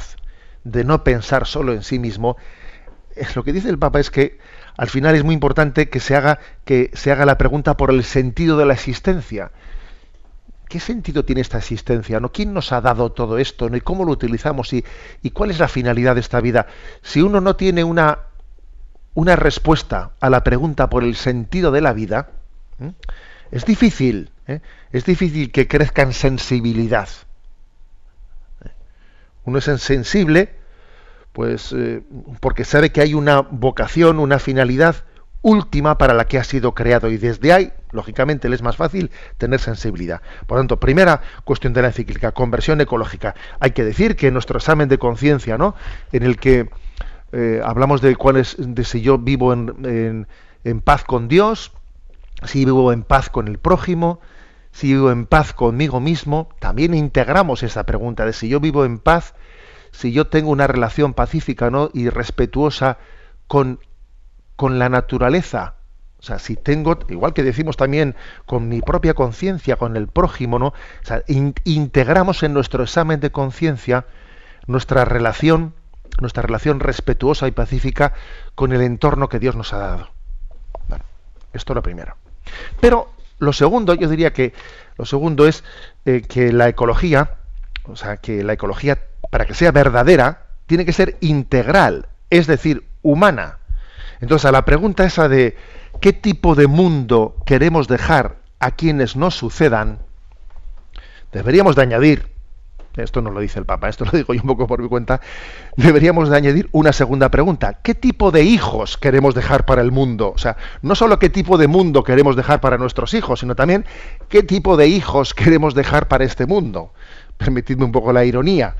[0.63, 2.37] de no pensar solo en sí mismo,
[3.15, 4.37] es lo que dice el Papa es que
[4.77, 8.03] al final es muy importante que se haga, que se haga la pregunta por el
[8.03, 9.51] sentido de la existencia.
[10.67, 12.19] ¿Qué sentido tiene esta existencia?
[12.19, 12.31] ¿no?
[12.31, 13.69] ¿Quién nos ha dado todo esto?
[13.69, 13.77] ¿no?
[13.77, 14.73] ¿Y cómo lo utilizamos?
[14.73, 14.83] ¿Y,
[15.21, 16.67] ¿Y, cuál es la finalidad de esta vida?
[17.01, 18.19] Si uno no tiene una,
[19.13, 22.31] una respuesta a la pregunta por el sentido de la vida,
[23.51, 24.61] es difícil ¿eh?
[24.91, 27.09] Es difícil que crezca en sensibilidad.
[29.43, 30.55] Uno es sensible,
[31.31, 32.03] pues, eh,
[32.39, 35.05] porque sabe que hay una vocación, una finalidad
[35.41, 39.11] última para la que ha sido creado y desde ahí, lógicamente, le es más fácil
[39.37, 40.21] tener sensibilidad.
[40.45, 43.35] Por tanto, primera cuestión de la encíclica, conversión ecológica.
[43.59, 45.75] Hay que decir que en nuestro examen de conciencia, ¿no?
[46.11, 46.69] En el que
[47.31, 50.27] eh, hablamos de cuál es, de si yo vivo en,
[50.63, 51.71] en paz con Dios,
[52.43, 54.19] si vivo en paz con el prójimo,
[54.71, 58.99] si vivo en paz conmigo mismo, también integramos esa pregunta de si yo vivo en
[58.99, 59.33] paz,
[59.91, 61.89] si yo tengo una relación pacífica ¿no?
[61.93, 62.97] y respetuosa
[63.47, 63.79] con,
[64.57, 65.75] con la naturaleza.
[66.19, 70.59] O sea, si tengo, igual que decimos también con mi propia conciencia, con el prójimo,
[70.59, 70.67] ¿no?
[70.67, 71.23] O sea,
[71.63, 74.05] integramos en nuestro examen de conciencia
[74.65, 75.73] nuestra relación,
[76.19, 78.13] nuestra relación respetuosa y pacífica
[78.55, 80.09] con el entorno que Dios nos ha dado.
[80.89, 81.05] Bueno,
[81.53, 82.17] esto es lo primero.
[82.81, 84.53] Pero lo segundo, yo diría que
[84.97, 85.63] lo segundo es
[86.05, 87.37] eh, que la ecología,
[87.83, 88.99] o sea, que la ecología,
[89.29, 93.56] para que sea verdadera, tiene que ser integral, es decir, humana.
[94.19, 95.55] Entonces, a la pregunta esa de
[96.01, 99.99] qué tipo de mundo queremos dejar a quienes nos sucedan,
[101.31, 102.37] deberíamos de añadir
[103.03, 105.21] esto no lo dice el Papa, esto lo digo yo un poco por mi cuenta,
[105.75, 107.79] deberíamos de añadir una segunda pregunta.
[107.83, 110.31] ¿Qué tipo de hijos queremos dejar para el mundo?
[110.33, 113.85] O sea, no solo qué tipo de mundo queremos dejar para nuestros hijos, sino también
[114.29, 116.93] qué tipo de hijos queremos dejar para este mundo.
[117.37, 118.75] Permitidme un poco la ironía.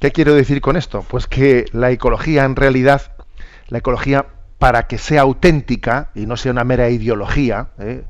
[0.00, 1.04] ¿Qué quiero decir con esto?
[1.08, 3.12] Pues que la ecología en realidad,
[3.72, 4.26] la ecología
[4.58, 8.04] para que sea auténtica y no sea una mera ideología, ¿eh?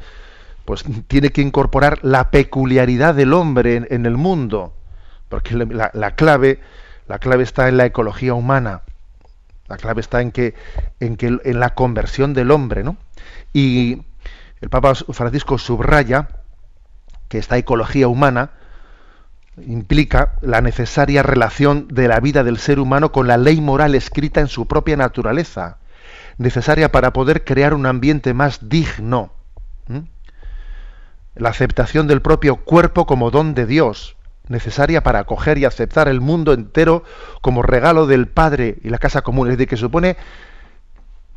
[0.64, 4.74] pues tiene que incorporar la peculiaridad del hombre en, el mundo,
[5.28, 6.58] porque la, clave,
[7.06, 8.82] la clave está en la ecología humana,
[9.68, 10.54] la clave está en que,
[10.98, 12.96] en que en la conversión del hombre, ¿no?
[13.52, 14.02] Y
[14.60, 16.28] el Papa Francisco subraya
[17.28, 18.50] que esta ecología humana
[19.58, 24.40] implica la necesaria relación de la vida del ser humano con la ley moral escrita
[24.40, 25.78] en su propia naturaleza,
[26.38, 29.32] necesaria para poder crear un ambiente más digno
[31.34, 34.16] la aceptación del propio cuerpo como don de Dios,
[34.48, 37.04] necesaria para acoger y aceptar el mundo entero
[37.40, 39.48] como regalo del Padre y la casa común.
[39.48, 40.16] Es decir, que supone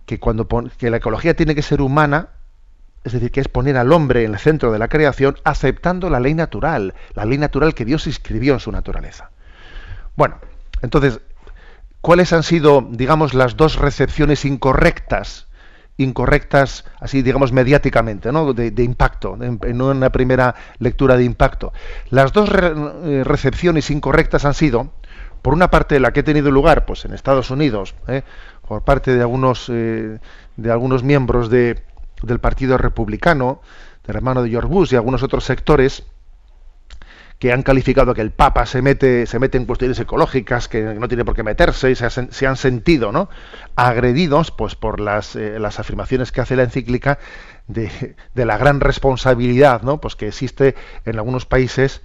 [0.05, 0.47] que cuando
[0.77, 2.29] que la ecología tiene que ser humana,
[3.05, 6.19] es decir, que es poner al hombre en el centro de la creación, aceptando la
[6.19, 9.29] ley natural, la ley natural que Dios escribió en su naturaleza.
[10.17, 10.39] Bueno,
[10.81, 11.21] entonces,
[12.01, 15.47] ¿cuáles han sido, digamos, las dos recepciones incorrectas
[15.97, 18.53] incorrectas, así digamos mediáticamente, ¿no?
[18.53, 21.71] de, impacto, en, una primera lectura de impacto.
[22.09, 24.91] Las dos eh, recepciones incorrectas han sido,
[25.41, 28.23] por una parte, la que ha tenido lugar pues, en Estados Unidos, ¿eh?
[28.67, 30.19] por parte de algunos, eh,
[30.57, 31.81] de algunos miembros de,
[32.21, 33.61] del Partido Republicano,
[34.05, 36.03] del hermano de George Bush y algunos otros sectores,
[37.39, 41.07] que han calificado que el Papa se mete, se mete en cuestiones ecológicas que no
[41.07, 43.29] tiene por qué meterse y se, han sentido ¿no?
[43.75, 47.19] agredidos pues, por las, eh, las afirmaciones que hace la encíclica
[47.67, 49.99] de, de, la gran responsabilidad ¿no?
[49.99, 52.01] pues que existe en algunos países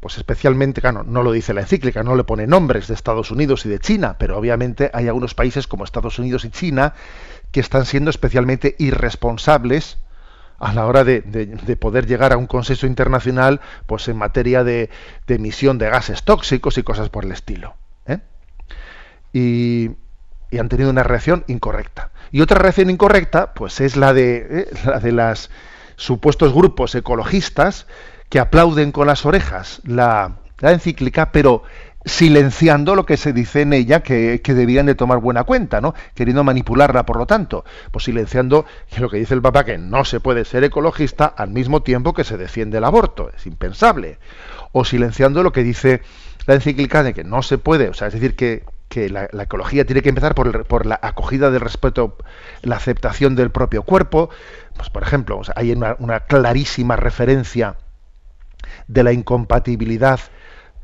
[0.00, 3.66] pues especialmente, claro, no lo dice la encíclica, no le pone nombres de Estados Unidos
[3.66, 6.94] y de China, pero obviamente hay algunos países como Estados Unidos y China
[7.52, 9.98] que están siendo especialmente irresponsables
[10.58, 11.22] a la hora de,
[11.80, 14.90] poder llegar a un consenso internacional pues en materia de,
[15.28, 17.74] emisión de gases tóxicos y cosas por el estilo.
[18.06, 18.18] ¿eh?
[19.32, 19.90] Y,
[20.58, 22.10] han tenido una reacción incorrecta.
[22.32, 24.68] Y otra reacción incorrecta, pues es la de, ¿eh?
[24.84, 25.50] la de los
[25.96, 27.86] supuestos grupos ecologistas
[28.30, 31.62] que aplauden con las orejas la encíclica, pero
[32.08, 35.94] silenciando lo que se dice en ella que, debían de tomar buena cuenta, ¿no?
[36.14, 38.66] Queriendo manipularla, por lo tanto, pues silenciando
[38.98, 42.24] lo que dice el Papa, que no se puede ser ecologista al mismo tiempo que
[42.24, 44.18] se defiende el aborto, es impensable.
[44.72, 46.02] O silenciando lo que dice
[46.46, 48.64] la encíclica de que no se puede, o sea, es decir, que,
[49.10, 52.16] la, ecología tiene que empezar por, por, la acogida del respeto,
[52.62, 54.30] la aceptación del propio cuerpo.
[54.76, 57.76] Pues, por ejemplo, hay una clarísima referencia
[58.88, 60.20] de la incompatibilidad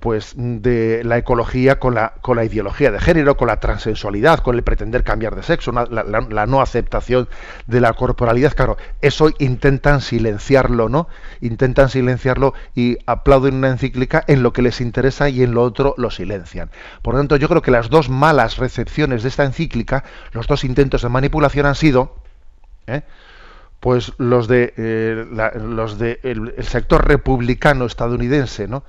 [0.04, 4.54] pues de la ecología con la, con la ideología de género, con la transensualidad, con
[4.54, 7.26] el pretender cambiar de sexo, la, no aceptación
[7.66, 8.52] de la corporalidad.
[8.52, 11.08] Claro, eso intentan silenciarlo, ¿no?
[11.40, 15.94] Intentan silenciarlo y aplauden una encíclica en lo que les interesa y en lo otro
[15.96, 16.70] lo silencian.
[17.00, 20.64] Por lo tanto, yo creo que las dos malas recepciones de esta encíclica, los dos
[20.64, 22.14] intentos de manipulación han sido,
[22.86, 23.04] ¿eh?
[23.80, 25.24] pues los de eh,
[25.64, 28.84] los de el sector republicano estadounidense, ¿no?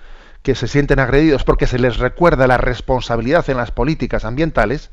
[0.46, 4.92] Que se sienten agredidos porque se les recuerda la responsabilidad en las políticas ambientales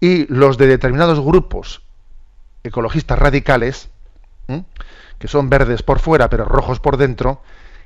[0.00, 1.82] y los de determinados grupos
[2.64, 3.90] ecologistas radicales,
[5.18, 7.42] que son verdes por fuera pero rojos por dentro,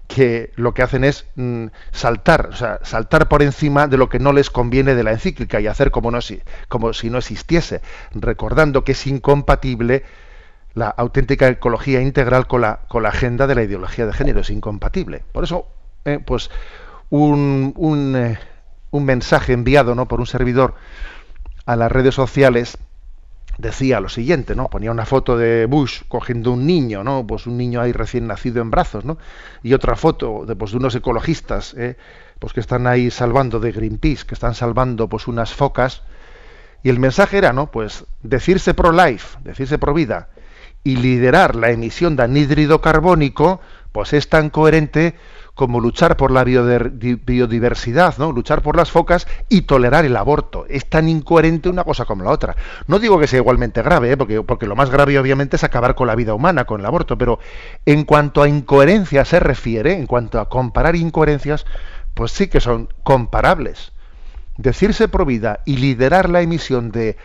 [0.07, 4.20] que lo que hacen es mm, saltar, o sea, saltar por encima de lo que
[4.20, 6.20] no les conviene de la encíclica y hacer como, no,
[6.68, 7.82] como si no existiese,
[8.12, 10.05] recordando que es incompatible
[10.74, 14.51] la auténtica ecología integral con la, con la agenda de la ideología de género, es
[14.51, 15.24] incompatible.
[15.32, 15.66] Por eso
[16.07, 16.51] eh, pues
[17.11, 17.75] un,
[18.17, 18.39] eh,
[18.91, 20.07] un, mensaje enviado ¿no?
[20.07, 20.75] por un servidor
[21.67, 22.79] a las redes sociales
[23.59, 24.69] decía lo siguiente, ¿no?
[24.69, 27.27] Ponía una foto de Bush cogiendo un niño, ¿no?
[27.27, 29.19] Pues un niño ahí recién nacido en brazos, ¿no?
[29.63, 31.97] Y otra foto de, pues, de unos ecologistas, ¿eh?
[32.39, 36.03] pues que están ahí salvando de Greenpeace, que están salvando pues unas focas.
[36.83, 37.71] Y el mensaje era, ¿no?
[37.71, 40.29] Pues decirse pro life, decirse pro vida
[40.85, 45.17] y liderar la emisión de anhídrido carbónico, pues es tan coherente
[45.57, 48.31] como luchar por la biodiversidad, ¿no?
[48.31, 50.67] luchar por las focas y tolerar el aborto.
[50.69, 52.55] Es tan incoherente una cosa como la otra.
[52.87, 54.17] No digo que sea igualmente grave, ¿eh?
[54.19, 57.17] porque, porque lo más grave obviamente es acabar con la vida humana, con el aborto,
[57.17, 57.39] pero
[57.87, 61.65] en cuanto a incoherencia se refiere, en cuanto a comparar incoherencias,
[62.13, 63.93] pues sí que son comparables.
[64.59, 67.17] Decirse pro vida y liderar la emisión de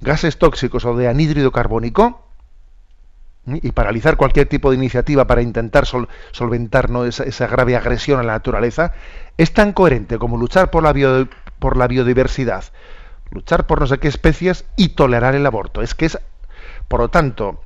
[0.00, 2.29] gases tóxicos o de anhídrido carbónico,
[3.62, 8.92] y paralizar cualquier tipo de iniciativa para intentar solventar esa, grave agresión a la naturaleza,
[9.36, 11.26] es tan coherente como luchar por la,
[11.58, 12.64] por la biodiversidad,
[13.30, 15.82] luchar por no sé qué especies y tolerar el aborto.
[15.82, 16.18] Es que es,
[16.88, 17.62] por lo tanto,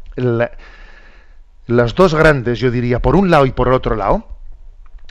[1.66, 4.26] las dos grandes, yo diría, por un lado y por el otro lado,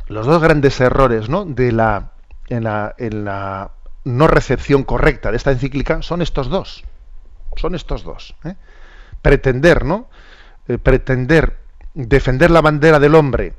[0.07, 1.45] los dos grandes errores ¿no?
[1.45, 2.11] de la,
[2.49, 3.71] en, la, en la
[4.03, 6.83] no recepción correcta de esta encíclica son estos dos.
[7.55, 8.35] Son estos dos.
[8.43, 8.55] ¿eh?
[9.21, 10.07] Pretender, ¿no?
[10.67, 11.57] Eh, pretender
[11.93, 13.53] defender la bandera del hombre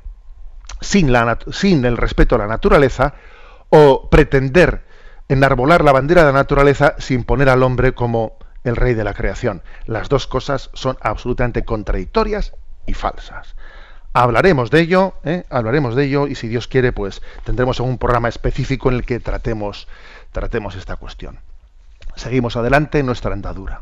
[0.81, 3.13] sin, la, sin el respeto a la naturaleza
[3.69, 4.83] o pretender
[5.29, 9.13] enarbolar la bandera de la naturaleza sin poner al hombre como el rey de la
[9.13, 9.61] creación.
[9.85, 12.53] Las dos cosas son absolutamente contradictorias
[12.87, 13.55] y falsas.
[14.13, 15.43] Hablaremos de ello, ¿eh?
[15.49, 19.19] hablaremos de ello y si Dios quiere, pues tendremos un programa específico en el que
[19.19, 19.87] tratemos,
[20.31, 21.39] tratemos esta cuestión.
[22.15, 23.81] Seguimos adelante en nuestra andadura.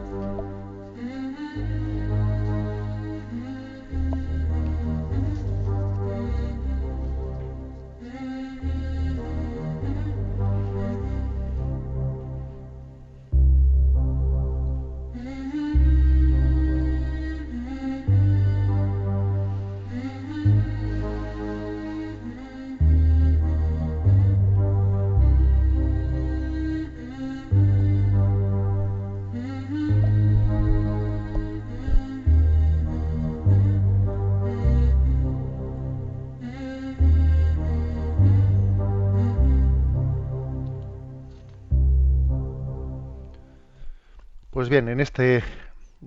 [44.71, 45.43] Bien, en este,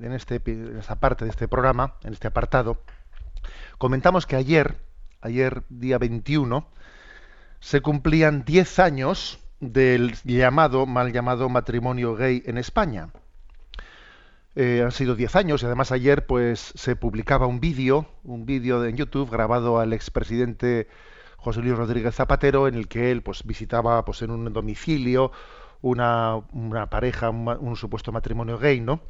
[0.00, 2.80] este, en esta parte de este programa, en este apartado,
[3.76, 4.76] comentamos que ayer,
[5.20, 6.66] ayer día 21,
[7.60, 13.10] se cumplían 10 años del llamado, mal llamado matrimonio gay en España.
[14.56, 18.82] Eh, han sido 10 años y además ayer pues se publicaba un vídeo, un vídeo
[18.86, 20.88] en YouTube grabado al expresidente
[21.36, 25.32] José Luis Rodríguez Zapatero en el que él pues visitaba pues en un domicilio
[25.84, 29.00] una, una pareja, un supuesto matrimonio gay, ¿no?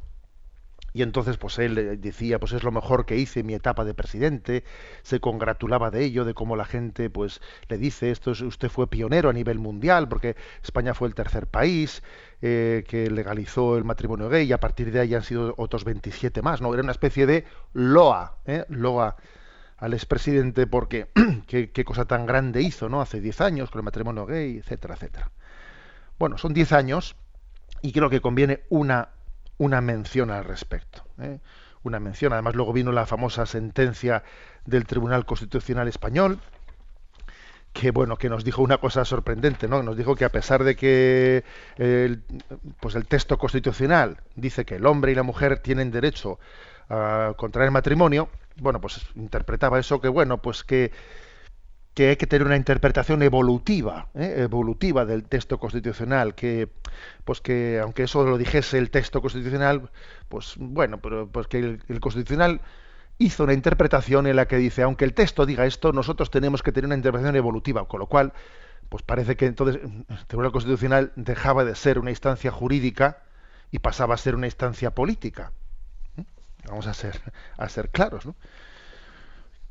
[0.93, 3.95] Y entonces, pues él decía, pues es lo mejor que hice en mi etapa de
[3.95, 4.65] presidente,
[5.03, 8.89] se congratulaba de ello, de cómo la gente, pues le dice, esto es, usted fue
[8.89, 12.03] pionero a nivel mundial, porque España fue el tercer país
[12.43, 16.43] eh, que legalizó el matrimonio gay y a partir de ahí han sido otros 27
[16.43, 16.73] más, ¿no?
[16.73, 18.65] Era una especie de loa, ¿eh?
[18.69, 19.17] loa
[19.79, 21.09] al expresidente porque
[21.47, 23.01] qué cosa tan grande hizo, ¿no?
[23.01, 25.31] Hace 10 años con el matrimonio gay, etcétera, etcétera.
[26.19, 27.17] Bueno, son 10 años
[27.83, 29.11] y creo que conviene una
[29.59, 31.05] una mención al respecto.
[31.21, 31.39] ¿eh?
[31.83, 32.33] Una mención.
[32.33, 34.23] Además, luego vino la famosa sentencia
[34.65, 36.39] del Tribunal Constitucional Español,
[37.73, 39.83] que bueno, que nos dijo una cosa sorprendente, ¿no?
[39.83, 41.45] Nos dijo que a pesar de que
[41.77, 42.23] el,
[42.81, 46.39] pues el texto constitucional dice que el hombre y la mujer tienen derecho
[46.89, 50.93] a contraer matrimonio, bueno, pues interpretaba eso que bueno, pues que
[51.95, 54.35] que hay que tener una interpretación evolutiva, ¿eh?
[54.39, 56.69] evolutiva del texto constitucional, que
[57.25, 59.91] pues que aunque eso lo dijese el texto constitucional,
[60.29, 62.61] pues bueno, pero pues que el, constitucional
[63.19, 66.73] hizo una interpretación en la que dice, aunque el texto diga esto, nosotros tenemos que
[66.73, 68.33] tener una interpretación evolutiva, con lo cual,
[68.89, 73.23] pues parece que entonces el Tribunal Constitucional dejaba de ser una instancia jurídica
[73.71, 75.53] y pasaba a ser una instancia política.
[76.17, 76.25] ¿eh?
[76.67, 77.21] Vamos a ser,
[77.57, 78.35] a ser claros, ¿no?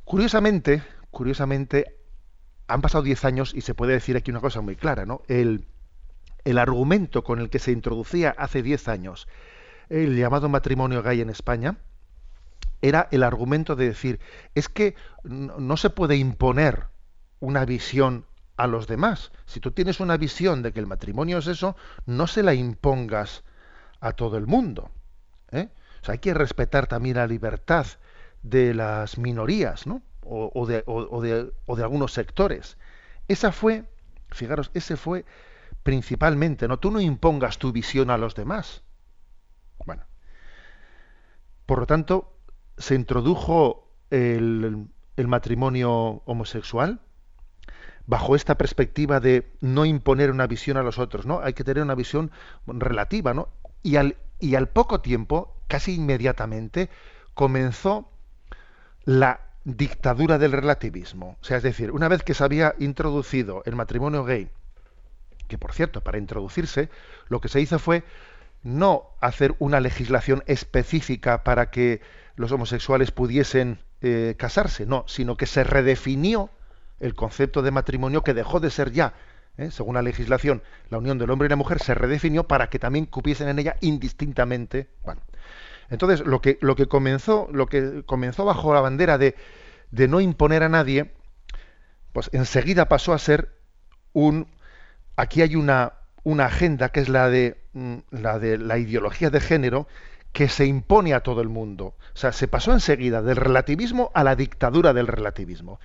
[0.05, 2.02] Curiosamente, curiosamente,
[2.67, 5.21] han pasado 10 años y se puede decir aquí una cosa muy clara, ¿no?
[5.27, 5.65] El,
[6.43, 9.27] el argumento con el que se introducía hace 10 años
[9.89, 11.77] el llamado matrimonio gay en España
[12.81, 14.19] era el argumento de decir,
[14.55, 16.87] es que no se puede imponer
[17.39, 18.25] una visión
[18.57, 19.31] a los demás.
[19.45, 23.43] Si tú tienes una visión de que el matrimonio es eso, no se la impongas
[24.01, 24.91] a todo el mundo.
[25.51, 25.69] ¿eh?
[26.01, 27.85] O sea, hay que respetar también la libertad
[28.41, 30.01] de las minorías, ¿no?
[30.25, 32.77] O, de, o, de, o, de, algunos sectores.
[33.27, 33.85] Esa fue,
[34.29, 35.25] fijaros, ese fue
[35.83, 36.79] principalmente, ¿no?
[36.79, 38.83] Tú no impongas tu visión a los demás.
[39.85, 40.03] Bueno.
[41.65, 42.37] Por lo tanto,
[42.77, 46.99] se introdujo el, el matrimonio homosexual
[48.05, 51.39] bajo esta perspectiva de no imponer una visión a los otros, ¿no?
[51.41, 52.31] Hay que tener una visión
[52.67, 53.49] relativa, ¿no?
[53.81, 56.89] Y al, y al poco tiempo, casi inmediatamente,
[57.33, 58.09] comenzó
[59.05, 61.37] la dictadura del relativismo.
[61.41, 64.49] O sea, es decir, una vez que se había introducido el matrimonio gay,
[65.47, 66.89] que por cierto, para introducirse,
[67.29, 68.03] lo que se hizo fue
[68.63, 72.01] no hacer una legislación específica para que
[72.35, 76.49] los homosexuales pudiesen eh, casarse, no, sino que se redefinió
[76.99, 79.13] el concepto de matrimonio que dejó de ser ya,
[79.57, 82.79] eh, según la legislación, la unión del hombre y la mujer se redefinió para que
[82.79, 85.21] también cupiesen en ella indistintamente, bueno,
[85.93, 89.35] entonces, lo que, lo que comenzó, lo que comenzó bajo la bandera de,
[89.91, 91.13] de no imponer a nadie,
[92.13, 93.59] pues enseguida pasó a ser
[94.11, 94.47] un
[95.15, 99.39] aquí hay una, una agenda que es la de mm, la de la ideología de
[99.39, 99.87] género
[100.31, 101.95] que se impone a todo el mundo.
[102.15, 105.79] O sea, se pasó enseguida del relativismo a la dictadura del relativismo.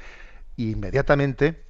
[0.56, 1.66] Y inmediatamente,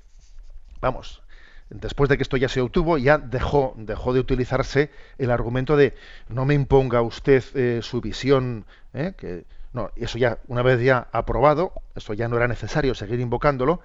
[0.80, 1.22] vamos,
[1.70, 5.94] después de que esto ya se obtuvo, ya dejó, dejó de utilizarse el argumento de
[6.28, 8.64] no me imponga usted eh, su visión,
[8.94, 13.20] eh, que no, eso ya, una vez ya aprobado, eso ya no era necesario seguir
[13.20, 13.80] invocándolo,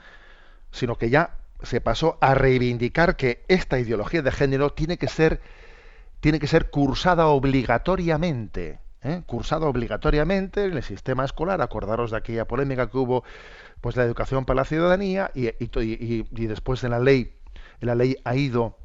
[0.72, 5.42] sino que ya se pasó a reivindicar que esta ideología de género tiene que ser,
[6.20, 8.80] tiene que ser cursada obligatoriamente.
[9.04, 9.22] ¿eh?
[9.26, 11.62] cursada obligatoriamente en el sistema escolar.
[11.62, 13.26] Acordaros de aquella polémica que hubo,
[13.82, 17.34] pues la educación para la ciudadanía y, y, y después en la ley
[17.84, 18.78] en la ley ha ido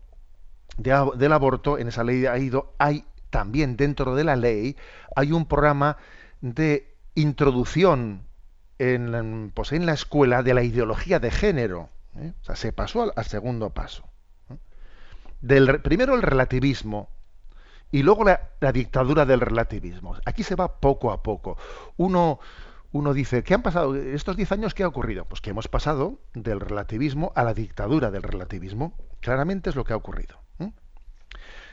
[0.77, 4.77] del aborto, en esa ley ha ido, hay también dentro de la ley,
[5.15, 5.97] hay un programa
[6.41, 8.23] de introducción
[8.79, 11.91] en, pues en la escuela de la ideología de género.
[12.17, 12.33] ¿eh?
[12.41, 14.05] O sea, se pasó al, segundo paso.
[14.51, 14.57] ¿eh?
[15.41, 17.09] Del, primero el relativismo
[17.91, 20.17] y luego la, dictadura del relativismo.
[20.25, 21.57] Aquí se va poco a poco.
[21.97, 22.41] Uno,
[22.93, 23.95] uno dice, ¿qué han pasado?
[23.95, 25.27] ¿Estos 10 años qué ha ocurrido?
[25.27, 28.97] Pues que hemos pasado del relativismo a la dictadura del relativismo.
[29.21, 30.39] Claramente es lo que ha ocurrido.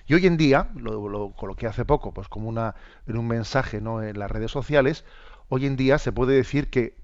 [0.07, 2.75] Y hoy en día, lo, lo, coloqué hace poco, pues como una,
[3.07, 4.03] en un mensaje ¿no?
[4.03, 5.03] en las redes sociales,
[5.49, 6.95] hoy en día se puede decir que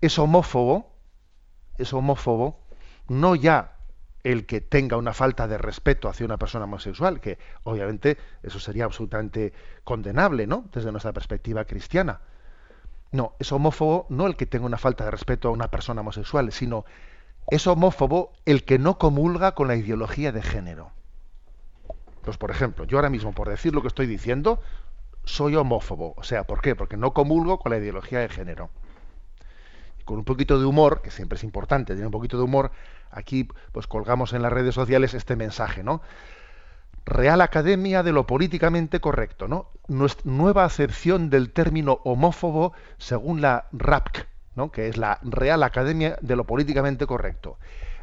[0.00, 0.90] es homófobo,
[1.76, 2.64] es homófobo,
[3.08, 3.76] no ya
[4.22, 8.86] el que tenga una falta de respeto hacia una persona homosexual, que obviamente eso sería
[8.86, 9.52] absolutamente
[9.84, 10.64] condenable, ¿no?
[10.72, 12.20] Desde nuestra perspectiva cristiana
[13.12, 16.52] no, es homófobo no el que tenga una falta de respeto a una persona homosexual,
[16.52, 16.84] sino
[17.50, 20.92] es homófobo el que no comulga con la ideología de género.
[22.22, 24.60] Pues por ejemplo, yo ahora mismo, por decir lo que estoy diciendo,
[25.24, 26.14] soy homófobo.
[26.16, 26.76] O sea, ¿por qué?
[26.76, 28.70] Porque no comulgo con la ideología de género.
[29.98, 32.70] Y con un poquito de humor, que siempre es importante tener un poquito de humor,
[33.10, 36.02] aquí pues colgamos en las redes sociales este mensaje, ¿no?
[37.06, 39.70] Real Academia de lo políticamente correcto, ¿no?
[40.24, 44.70] Nueva acepción del término homófobo según la RAPC, ¿no?
[44.70, 47.58] que es la Real Academia de lo políticamente correcto.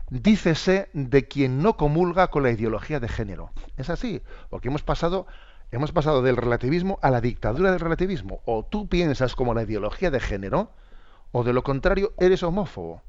[0.09, 3.51] Dícese de quien no comulga con la ideología de género.
[3.77, 5.27] Es así, porque hemos pasado,
[5.71, 8.41] hemos pasado del relativismo a la dictadura del relativismo.
[8.45, 10.71] O tú piensas como la ideología de género,
[11.31, 13.01] o de lo contrario, eres homófobo.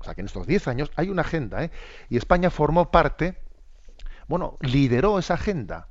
[0.00, 1.70] O sea que en estos 10 años hay una agenda, ¿eh?
[2.10, 3.38] y España formó parte
[4.28, 5.88] bueno, lideró esa agenda.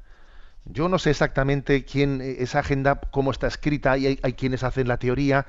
[0.66, 4.98] Yo no sé exactamente quién, esa agenda, cómo está escrita, y hay, quienes hacen la
[4.98, 5.46] teoría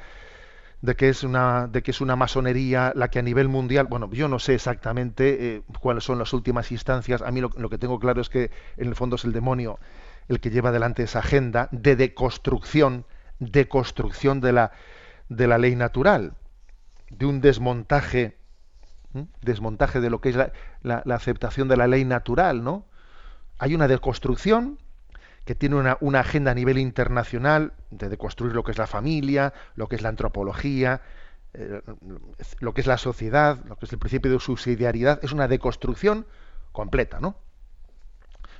[0.82, 4.11] de que es una de que es una masonería la que a nivel mundial bueno
[4.12, 7.99] yo no sé exactamente eh, cuáles son las últimas instancias a mí lo, que tengo
[7.99, 9.78] claro es que en el fondo es el demonio
[10.28, 13.07] el que lleva adelante esa agenda de deconstrucción
[13.39, 14.72] deconstrucción de la
[15.30, 16.35] de la ley natural
[17.09, 18.37] de un desmontaje
[19.43, 20.37] desmontaje de lo que es
[20.83, 22.87] la, aceptación de la ley natural, ¿no?
[23.59, 24.79] Hay una deconstrucción
[25.45, 29.89] que tiene una, agenda a nivel internacional de deconstruir lo que es la familia, lo
[29.89, 31.03] que es la antropología,
[31.53, 31.83] eh,
[32.61, 36.27] lo que es la sociedad, lo que es el principio de subsidiariedad, es una deconstrucción
[36.73, 37.37] completa, ¿no?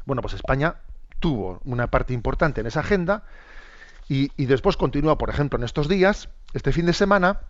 [0.05, 0.77] Bueno, pues España
[1.21, 3.25] tuvo una parte importante en esa agenda
[4.09, 7.41] y, y después continúa, por ejemplo, en estos días, este fin de semana,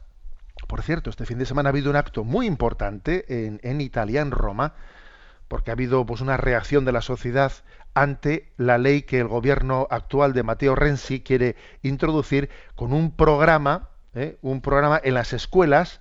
[0.66, 4.30] por cierto, este fin de semana ha habido un acto muy importante en, Italia, en
[4.30, 4.74] Roma,
[5.48, 7.52] porque ha habido pues, una reacción de la sociedad
[7.94, 13.88] ante la ley que el gobierno actual de Matteo Renzi quiere introducir con un programa,
[14.14, 14.36] ¿eh?
[14.42, 16.00] un programa en las escuelas,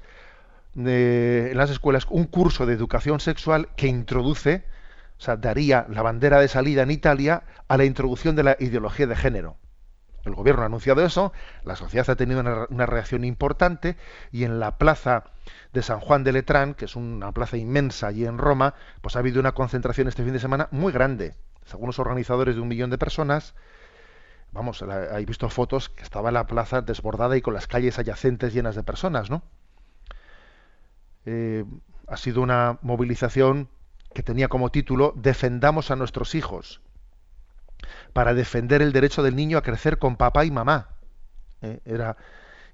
[0.76, 4.64] en las escuelas, un curso de educación sexual que introduce,
[5.20, 9.06] o sea, daría la bandera de salida en Italia a la introducción de la ideología
[9.06, 9.58] de género.
[10.26, 13.98] El gobierno ha anunciado eso, la sociedad ha tenido una, reacción importante
[14.32, 15.26] y en la plaza
[15.74, 19.20] de San Juan de Letrán, que es una plaza inmensa allí en Roma, pues ha
[19.20, 21.36] habido una concentración este fin de semana muy grande.
[21.66, 23.54] Según los organizadores de un millón de personas,
[24.54, 28.76] vamos, hay visto fotos que estaba la plaza desbordada y con las calles adyacentes llenas
[28.76, 29.44] de personas, ¿no?
[31.26, 31.66] Eh,
[32.08, 33.70] ha sido una movilización
[34.14, 36.82] que tenía como título Defendamos a nuestros hijos
[38.14, 40.90] para defender el derecho del niño a crecer con papá y mamá.
[41.62, 41.80] ¿eh?
[41.84, 42.16] Era,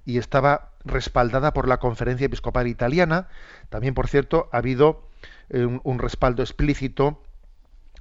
[0.04, 3.28] y estaba respaldada por la Conferencia Episcopal Italiana.
[3.70, 5.08] También, por cierto, ha habido
[5.48, 7.22] eh, un, respaldo explícito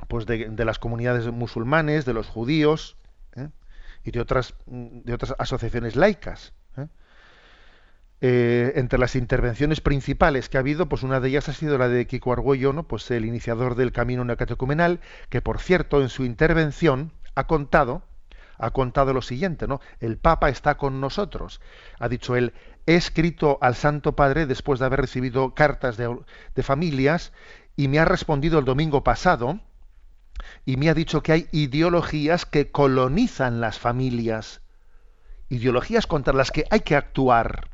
[0.09, 2.97] pues, de, las comunidades musulmanes, de los judíos
[3.35, 3.49] ¿eh?
[4.03, 6.53] y de otras, de otras asociaciones laicas.
[8.21, 12.05] entre las intervenciones principales que ha habido, pues una de ellas ha sido la de
[12.05, 12.83] Kiko Argüello, ¿no?
[12.83, 18.03] pues el iniciador del camino neocatecumenal, que por cierto en su intervención ha contado,
[18.57, 19.79] ha contado lo siguiente, ¿no?
[19.99, 21.61] El Papa está con nosotros.
[21.99, 22.53] Ha dicho él,
[22.85, 26.17] he escrito al Santo Padre después de haber recibido cartas de,
[26.55, 27.31] de familias
[27.75, 29.59] y me ha respondido el domingo pasado
[30.65, 34.61] y me ha dicho que hay ideologías que colonizan las familias,
[35.49, 37.68] ideologías contra las que hay que actuar.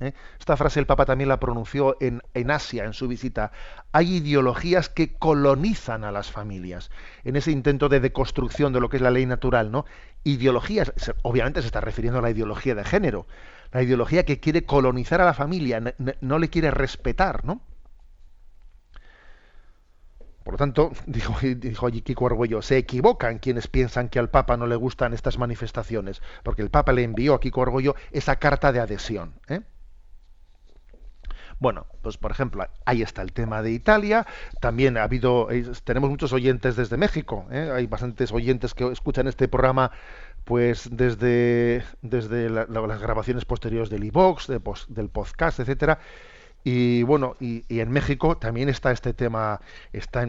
[0.00, 0.12] ¿Eh?
[0.38, 3.52] Esta frase el Papa también la pronunció en, Asia, en su visita.
[3.92, 6.90] Hay ideologías que colonizan a las familias.
[7.24, 9.84] En ese intento de deconstrucción de lo que es la ley natural, ¿no?
[10.24, 10.92] Ideologías,
[11.22, 13.26] obviamente se está refiriendo a la ideología de género.
[13.72, 15.82] La ideología que quiere colonizar a la familia,
[16.20, 17.60] no, le quiere respetar, ¿no?
[20.44, 24.66] Por lo tanto, dijo, dijo Kiko Argüello, se equivocan quienes piensan que al Papa no
[24.66, 28.78] le gustan estas manifestaciones, porque el Papa le envió a Kiko Argüello esa carta de
[28.78, 29.34] adhesión.
[29.48, 29.62] ¿eh?
[31.58, 34.26] Bueno, pues por ejemplo, ahí está el tema de Italia.
[34.60, 35.48] También ha habido,
[35.84, 37.46] tenemos muchos oyentes desde México.
[37.50, 37.70] ¿eh?
[37.74, 39.90] Hay bastantes oyentes que escuchan este programa
[40.44, 45.98] pues desde, desde las grabaciones posteriores del iVox, del podcast, etcétera.
[46.62, 49.60] Y bueno, y, en México también está este tema,
[49.92, 50.28] está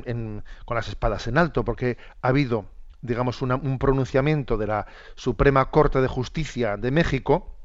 [0.65, 2.65] con las espadas en alto, porque ha habido,
[3.01, 7.55] digamos, un pronunciamiento de la Suprema Corte de Justicia de México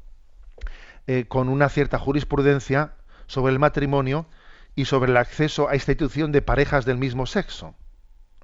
[1.05, 2.93] eh, con una cierta jurisprudencia
[3.33, 4.27] sobre el matrimonio
[4.75, 7.75] y sobre el acceso a institución de parejas del mismo sexo.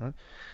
[0.01, 0.11] ¿eh?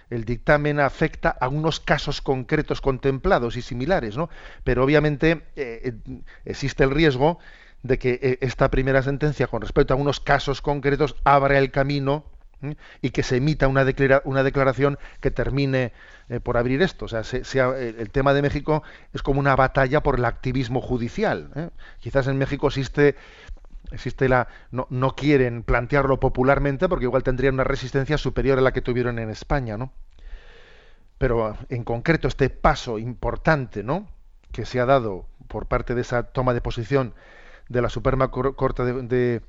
[0.10, 4.30] El dictamen afecta a unos casos concretos contemplados y similares, ¿no?
[4.64, 7.40] Pero obviamente eh, eh, existe el riesgo
[7.82, 12.26] de que esta primera sentencia con respecto a unos casos concretos abra el camino
[13.02, 13.86] y que se emita una,
[14.24, 15.94] una declaración que termine
[16.42, 17.06] por abrir esto.
[17.06, 18.82] O sea, sea, el tema de México
[19.14, 21.72] es como una batalla por el activismo judicial.
[22.00, 23.16] Quizás en México existe
[23.92, 28.82] existe la no, quieren plantearlo popularmente porque igual tendrían una resistencia superior a la que
[28.82, 29.92] tuvieron en España, ¿no?
[31.18, 34.08] pero en concreto este paso importante, ¿no?
[34.52, 37.14] que se ha dado por parte de esa toma de posición
[37.70, 39.42] de la Suprema Corte de,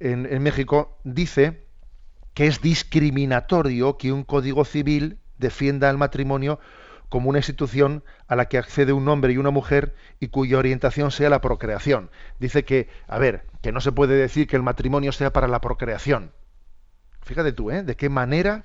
[0.00, 1.64] en, México, dice
[2.34, 6.58] que es discriminatorio que un código civil defienda el matrimonio
[7.10, 11.10] como una institución a la que accede un hombre y una mujer y cuya orientación
[11.10, 12.10] sea la procreación.
[12.38, 15.60] Dice que, a ver, que no se puede decir que el matrimonio sea para la
[15.60, 16.32] procreación.
[17.20, 17.82] Fíjate tú, ¿eh?
[17.82, 18.64] De qué manera,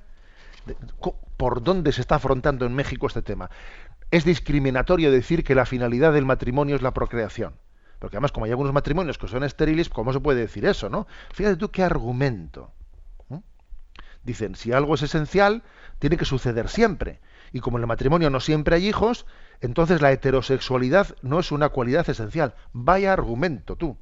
[1.35, 3.49] por dónde se está afrontando en México este tema
[4.11, 7.55] es discriminatorio decir que la finalidad del matrimonio es la procreación.
[7.99, 11.07] Porque además, como hay algunos matrimonios que son estériles, ¿cómo se puede decir eso, no?
[11.33, 12.71] Fíjate tú qué argumento.
[14.23, 15.63] Dicen, si algo es esencial,
[15.99, 17.19] tiene que suceder siempre.
[17.51, 19.25] Y como en el matrimonio no siempre hay hijos,
[19.61, 22.55] entonces la heterosexualidad no es una cualidad esencial.
[22.73, 23.97] Vaya argumento, tú.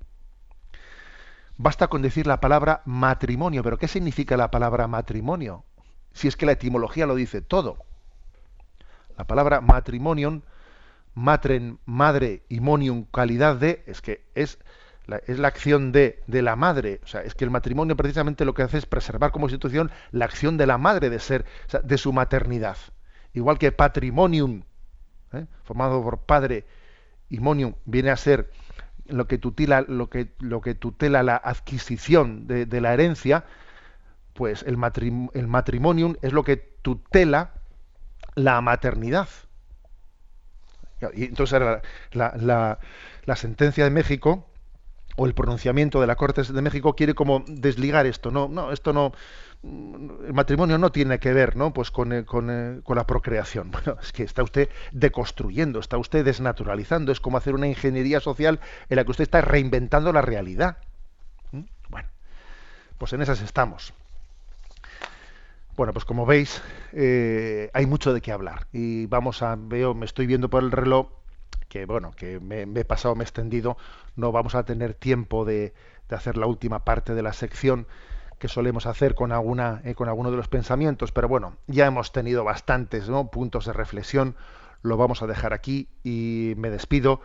[1.57, 5.63] Basta con decir la palabra matrimonio, pero ¿qué significa la palabra matrimonio?
[6.13, 7.77] Si es que la etimología lo dice todo.
[9.17, 10.41] La palabra matrimonium,
[11.13, 14.57] matren, madre, y monium, calidad de, es que es
[15.05, 17.01] la, es la acción de, de la madre.
[17.03, 20.25] O sea, es que el matrimonio precisamente lo que hace es preservar como institución la
[20.25, 21.45] acción de la madre de ser,
[21.83, 22.77] de su maternidad.
[23.33, 24.63] Igual que patrimonium,
[25.33, 25.45] ¿eh?
[25.63, 26.65] formado por padre,
[27.29, 28.51] y monium viene a ser
[29.07, 33.45] lo que tutela, lo que, lo que tutela la adquisición de, la herencia,
[34.33, 34.77] pues el,
[35.33, 37.53] el matrimonium es lo que tutela
[38.35, 39.27] la maternidad.
[41.13, 41.81] Y entonces la,
[42.11, 42.79] la,
[43.25, 44.47] la, sentencia de México
[45.15, 48.31] o el pronunciamiento de la Corte de México quiere como desligar esto.
[48.31, 49.11] No, no, esto no.
[49.63, 51.73] El matrimonio no tiene que ver, ¿no?
[51.73, 53.71] Pues con, eh, eh, con, la procreación.
[53.71, 57.11] Bueno, es que está usted deconstruyendo, está usted desnaturalizando.
[57.11, 58.59] Es como hacer una ingeniería social
[58.89, 60.77] en la que usted está reinventando la realidad.
[61.51, 61.61] ¿Mm?
[61.89, 62.09] Bueno,
[62.97, 63.93] pues en esas estamos.
[65.75, 66.61] Bueno, pues como veis,
[66.91, 68.67] eh, hay mucho de qué hablar.
[68.71, 71.07] Y vamos a, veo, me estoy viendo por el reloj,
[71.73, 73.77] que bueno, que me, he pasado, me he extendido,
[74.15, 75.73] no vamos a tener tiempo de,
[76.11, 77.87] hacer la última parte de la sección
[78.37, 82.11] que solemos hacer con alguna, eh, con alguno de los pensamientos, pero bueno, ya hemos
[82.11, 84.35] tenido bastantes puntos de reflexión,
[84.83, 87.21] lo vamos a dejar aquí y me despido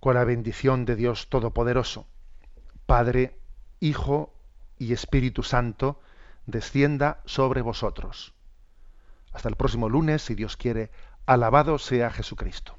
[0.00, 2.06] con la bendición de Dios Todopoderoso,
[2.86, 3.36] Padre,
[3.80, 4.32] Hijo
[4.78, 6.00] y Espíritu Santo,
[6.46, 8.32] descienda sobre vosotros.
[9.34, 10.90] Hasta el próximo lunes, si Dios quiere,
[11.26, 12.78] alabado sea Jesucristo.